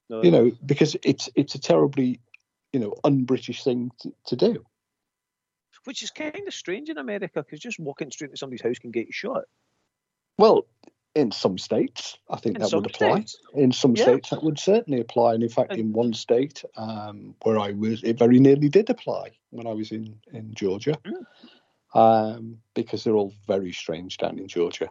[0.09, 0.23] no.
[0.23, 2.19] You know, because it's it's a terribly,
[2.73, 4.65] you know, un-British thing to, to do.
[5.85, 8.91] Which is kind of strange in America because just walking straight into somebody's house can
[8.91, 9.43] get you shot.
[10.37, 10.65] Well,
[11.15, 13.21] in some states, I think In that would apply.
[13.21, 13.37] states.
[13.53, 14.03] In some Yeah.
[14.03, 15.33] states, that would certainly apply.
[15.33, 19.31] And in fact, in one state um, where I was, it very nearly did apply
[19.51, 21.25] when I was in, in Georgia, Mm.
[21.93, 24.89] um, because they're all very strange down in Georgia.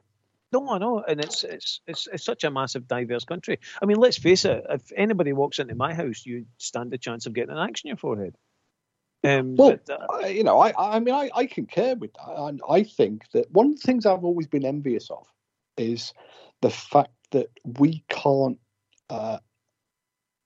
[0.50, 3.58] No, I know, and it's, it's it's it's such a massive, diverse country.
[3.82, 4.64] I mean, let's face it.
[4.70, 7.88] If anybody walks into my house, you stand a chance of getting an axe in
[7.88, 8.36] your forehead.
[9.24, 12.34] Um, Well, but, uh, I, you know, I, I mean, I, I concur with that.
[12.36, 15.26] And I think that one of the things I've always been envious of
[15.76, 16.12] is
[16.62, 18.58] the fact that we can't
[19.10, 19.38] uh,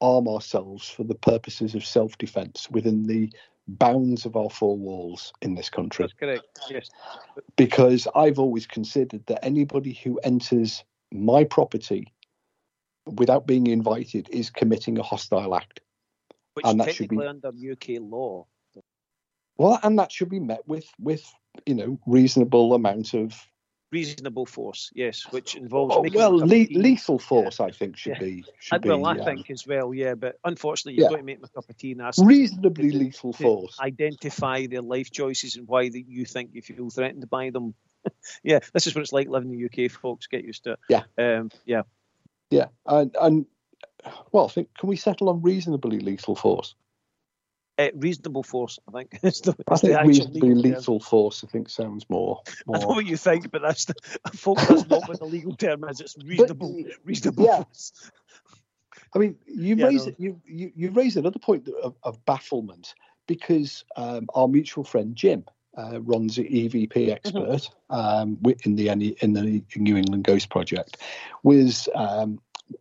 [0.01, 3.33] arm ourselves for the purposes of self defense within the
[3.67, 6.05] bounds of our four walls in this country.
[6.05, 6.47] that's correct.
[6.71, 6.89] Yes.
[7.57, 12.13] Because I've always considered that anybody who enters my property
[13.07, 15.81] without being invited is committing a hostile act.
[16.55, 18.47] Which And that should be- under UK law.
[19.59, 21.25] Well, and that should be met with with
[21.67, 23.35] you know reasonable amount of
[23.91, 27.71] Reasonable force, yes, which involves Oh, making well, a cup of le- lethal force, I
[27.71, 28.19] think, should Yeah.
[28.19, 30.15] be should well, be I um, think as well, yeah.
[30.15, 31.17] But unfortunately, you've Yeah.
[31.17, 33.79] got to make my cup of tea and ask reasonably to- lethal to force.
[33.81, 37.75] identify their life choices and why that you think you feel threatened by them.
[38.43, 40.27] yeah, this is what it's like living in the UK, folks.
[40.27, 40.79] Get used to it.
[40.91, 41.05] Yeah.
[41.17, 41.83] Um, yeah.
[42.51, 43.47] Yeah, and and
[44.33, 46.75] well, I think can we settle on reasonably lethal force?
[47.79, 49.11] Uh, reasonable force, I think.
[49.21, 50.73] the, I think reasonably legal term.
[50.73, 51.45] lethal force.
[51.45, 52.43] I think sounds more.
[52.75, 53.95] I know what you think, but that's the,
[54.35, 54.67] folks.
[54.67, 56.01] That's not what the legal term is.
[56.01, 57.63] It's reasonable, reasonable yeah.
[57.63, 58.11] force.
[59.15, 60.15] I mean, you Yeah, raise no.
[60.19, 62.95] you, you you raise another point of, of bafflement
[63.29, 65.45] because um, our mutual friend Jim
[65.77, 66.79] uh, runs the Mm-hmm.
[66.79, 70.97] EVP expert um, in the in the New England Ghost Project.
[71.45, 72.41] Was um,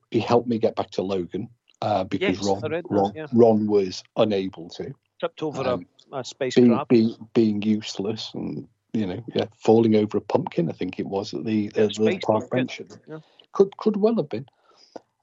[0.09, 1.49] he helped me get back to Logan
[1.81, 3.27] uh, because Yes, Ron that, Ron, yeah.
[3.33, 8.67] Ron was unable to Tripped over Um, a, a space being, being being useless and
[8.93, 12.19] you know yeah falling over a pumpkin I think it was at the, uh, the
[12.23, 13.19] park bench yeah.
[13.51, 14.45] could could well have been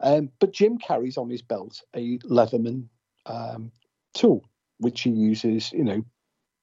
[0.00, 2.88] um, but Jim carries on his belt a Leatherman
[3.26, 3.72] um,
[4.12, 4.44] tool
[4.78, 6.04] which he uses you know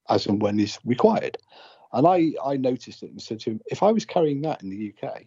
[0.09, 1.37] as and when is required
[1.93, 4.69] and I I noticed it and said to him if I was carrying that in
[4.69, 5.23] the UK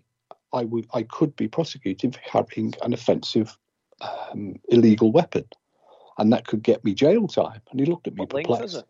[0.53, 3.57] I would I could be prosecuted for carrying an offensive
[4.01, 5.45] um, illegal weapon
[6.19, 8.85] and that could get me jail time and he looked at me What perplexed it?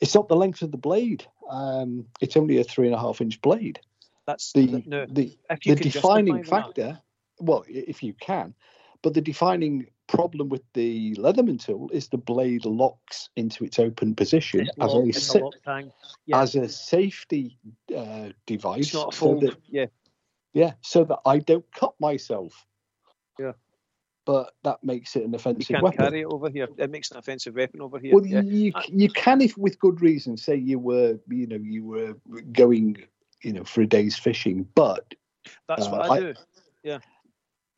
[0.00, 1.24] it's not the length of the blade.
[1.48, 3.80] Um, it's only a three and a half inch blade.
[4.26, 5.06] That's The the, no.
[5.06, 6.76] the, the defining justify that.
[6.76, 7.00] factor,
[7.38, 8.54] well, if you can,
[9.02, 14.14] but the defining problem with the Leatherman tool is the blade locks into its open
[14.14, 15.50] position It's as locked, a sa-
[16.26, 17.58] Yeah, as a safety
[17.96, 18.86] uh, device.
[18.86, 19.86] it's not a so that- yeah,
[20.52, 22.66] yeah, so that I don't cut myself.
[24.26, 25.60] But that makes it an offensive weapon.
[25.60, 25.98] you can't weapon.
[25.98, 26.68] carry it over here.
[26.76, 28.14] It makes an offensive weapon over here.
[28.14, 28.42] Well, yeah.
[28.42, 32.14] you you can if with good reason say you were you know you were
[32.52, 33.02] going
[33.42, 35.14] you know for a day's fishing, but
[35.68, 36.34] That's uh, what I, I- do.
[36.82, 36.98] Yeah,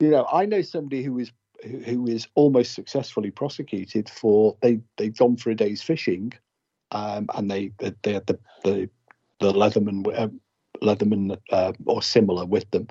[0.00, 1.32] you know I know somebody who is
[1.64, 6.32] who, who is almost successfully prosecuted for they they've gone for a day's fishing,
[6.90, 8.90] um, and they they had the the
[9.40, 10.28] the Leatherman uh,
[10.82, 12.88] Leatherman uh, or similar with them,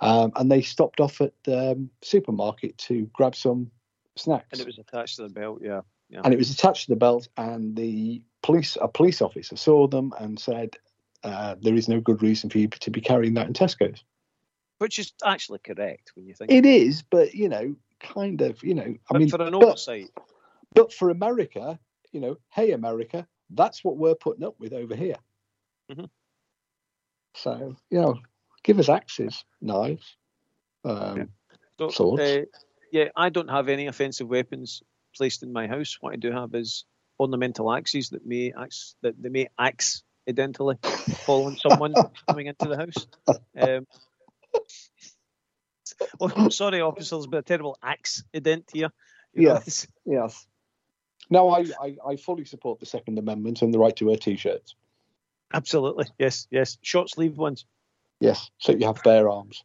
[0.00, 3.70] um, and they stopped off at the um, supermarket to grab some
[4.16, 4.48] snacks.
[4.52, 5.60] And it was attached to the belt.
[5.62, 5.80] Yeah.
[6.24, 10.12] and it was attached to the belt and the police a police officer saw them
[10.18, 10.76] and said
[11.24, 14.04] uh, there is no good reason for you to be carrying that in Tesco's.
[14.78, 16.52] Which is actually correct when you think.
[16.52, 19.64] It is, but you know, kind of, you know, I but mean, for an but,
[19.64, 20.10] oversight,
[20.74, 21.78] but for America,
[22.12, 25.16] you know, hey America, that's what we're putting up with over here.
[25.90, 26.08] Mhm.
[27.34, 28.18] So you know,
[28.62, 30.16] give us axes, knives,
[30.84, 31.28] um,
[31.78, 32.22] so, swords.
[32.22, 32.42] uh,
[32.92, 34.82] yeah, I don't have any offensive weapons
[35.16, 35.98] placed in my house.
[36.00, 36.84] What I do have is
[37.20, 40.76] ornamental axes that may ax that they may axe accidentally
[41.24, 41.94] fall on someone
[42.26, 43.06] coming into the house.
[43.58, 43.86] Um,
[46.20, 48.90] oh, sorry, officers, but a terrible accident here.
[49.34, 49.60] You know,
[50.04, 50.46] yes.
[51.30, 54.74] No, I, I, I fully support the Second Amendment and the right to wear t-shirts.
[55.52, 56.06] absolutely.
[56.18, 56.78] Yes, yes.
[56.82, 57.66] Short sleeve ones.
[58.20, 59.64] Yes, so you have bare arms.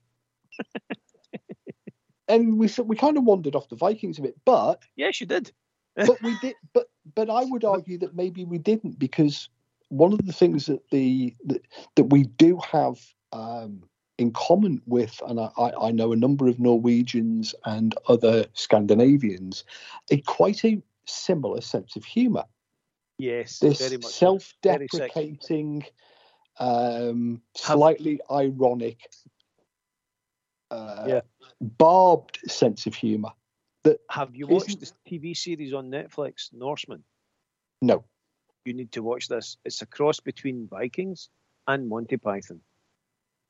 [2.27, 5.51] and we we kind of wandered off the Vikings a bit, but Yes, you did.
[5.95, 9.49] but we did but but I would argue that maybe we didn't because
[9.89, 11.61] one of the things that the that,
[11.95, 12.99] that we do have
[13.31, 13.83] um,
[14.17, 19.63] in common with, and I, I know a number of Norwegians and other Scandinavians,
[20.11, 22.45] a quite a, similar sense of humour.
[23.17, 24.13] Yes, This very much.
[24.13, 25.85] self-deprecating,
[26.59, 28.99] um, slightly ironic,
[30.71, 31.21] uh, Yeah.
[31.61, 33.31] barbed sense of humour.
[33.83, 37.03] That Have you watched this TV series on Netflix, Norsemen?
[37.81, 38.05] no,
[38.65, 39.57] You need to watch this.
[39.65, 41.29] It's a cross between Vikings
[41.67, 42.61] and Monty Python.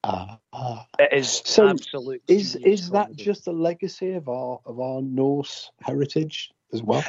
[0.04, 0.88] Ah, ah.
[1.00, 2.24] It is So, absolute.
[2.28, 3.24] is is that comedy.
[3.24, 7.04] just a legacy of our of our Norse heritage as well?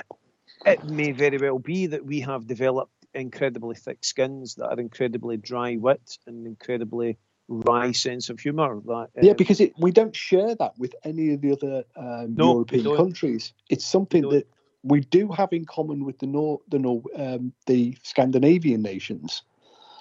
[0.66, 5.36] It may very well be that we have developed incredibly thick skins that are incredibly
[5.36, 8.80] dry wit and incredibly wry sense of humour.
[8.86, 12.34] That yeah, um, because it, we don't share that with any of the other um,
[12.36, 13.52] No, European countries.
[13.70, 14.46] It's something that
[14.82, 19.42] we do have in common with the Nor the Nor um, the Scandinavian nations.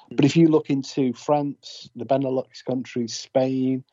[0.10, 0.16] Hmm.
[0.16, 3.84] But if you look into France, the Benelux countries, Spain,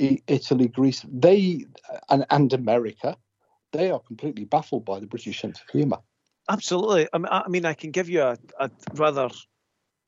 [0.00, 1.66] I- Italy, Greece, they
[2.08, 3.16] and, and America,
[3.72, 5.98] they are completely baffled by the British sense of humour.
[6.48, 7.08] Absolutely.
[7.12, 9.28] I mean, I, I mean, I can give you a, a rather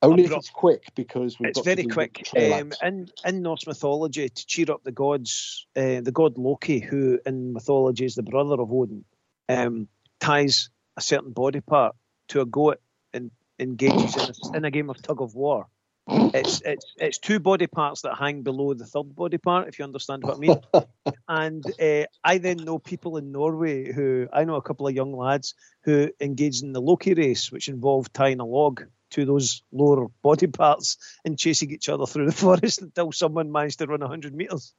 [0.02, 2.28] Only if it's quick, because we've it's very quick.
[2.36, 7.18] Um, in in Norse mythology, to cheer up the gods, uh, the god Loki, who
[7.24, 9.04] in mythology is the brother of Odin,
[9.48, 9.88] um,
[10.20, 11.96] ties a certain body part
[12.28, 12.80] to a goat
[13.12, 15.66] and engages in a, in a game of tug of war.
[16.08, 19.84] It's it's it's two body parts that hang below the third body part, if you
[19.84, 20.60] understand what I mean.
[21.28, 25.12] and uh, I then know people in Norway who I know a couple of young
[25.12, 30.08] lads who engaged in the Loki race, which involved tying a log to those lower
[30.22, 34.34] body parts and chasing each other through the forest until someone managed to run 100
[34.34, 34.74] meters,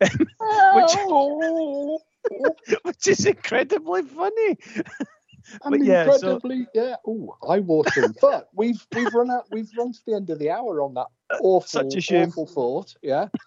[0.40, 2.00] Oh,
[2.82, 4.58] which is incredibly funny.
[5.62, 6.96] I'm But yeah, so- incredibly, yeah.
[7.06, 8.14] Oh, I watering.
[8.20, 9.44] but we've we've run out.
[9.50, 11.06] We've run to the end of the hour on that
[11.40, 12.28] awful, Such a shame.
[12.28, 12.94] awful thought.
[13.02, 13.28] Yeah.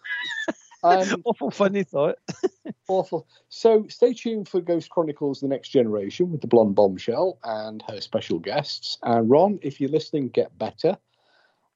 [0.82, 2.20] Um, Awful funny thought.
[2.88, 3.28] awful.
[3.50, 8.00] So stay tuned for Ghost Chronicles: The Next Generation with the blonde bombshell and her
[8.00, 8.98] special guests.
[9.04, 10.98] And Ron, if you're listening, get better.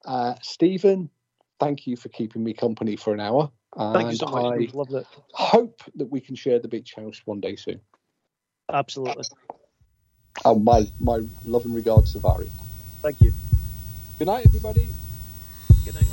[0.06, 1.10] Uh, Stephen,
[1.60, 3.52] thank you for keeping me company for an hour.
[3.76, 4.54] And Thank you so much.
[4.54, 5.06] I loved it.
[5.34, 7.82] hope that we can share the beach house one day soon.
[8.72, 9.26] Absolutely.
[10.46, 12.50] And my my love and regards to Vari.
[13.02, 13.32] Thank you.
[14.20, 14.88] Good night, everybody.
[15.86, 16.13] Good night.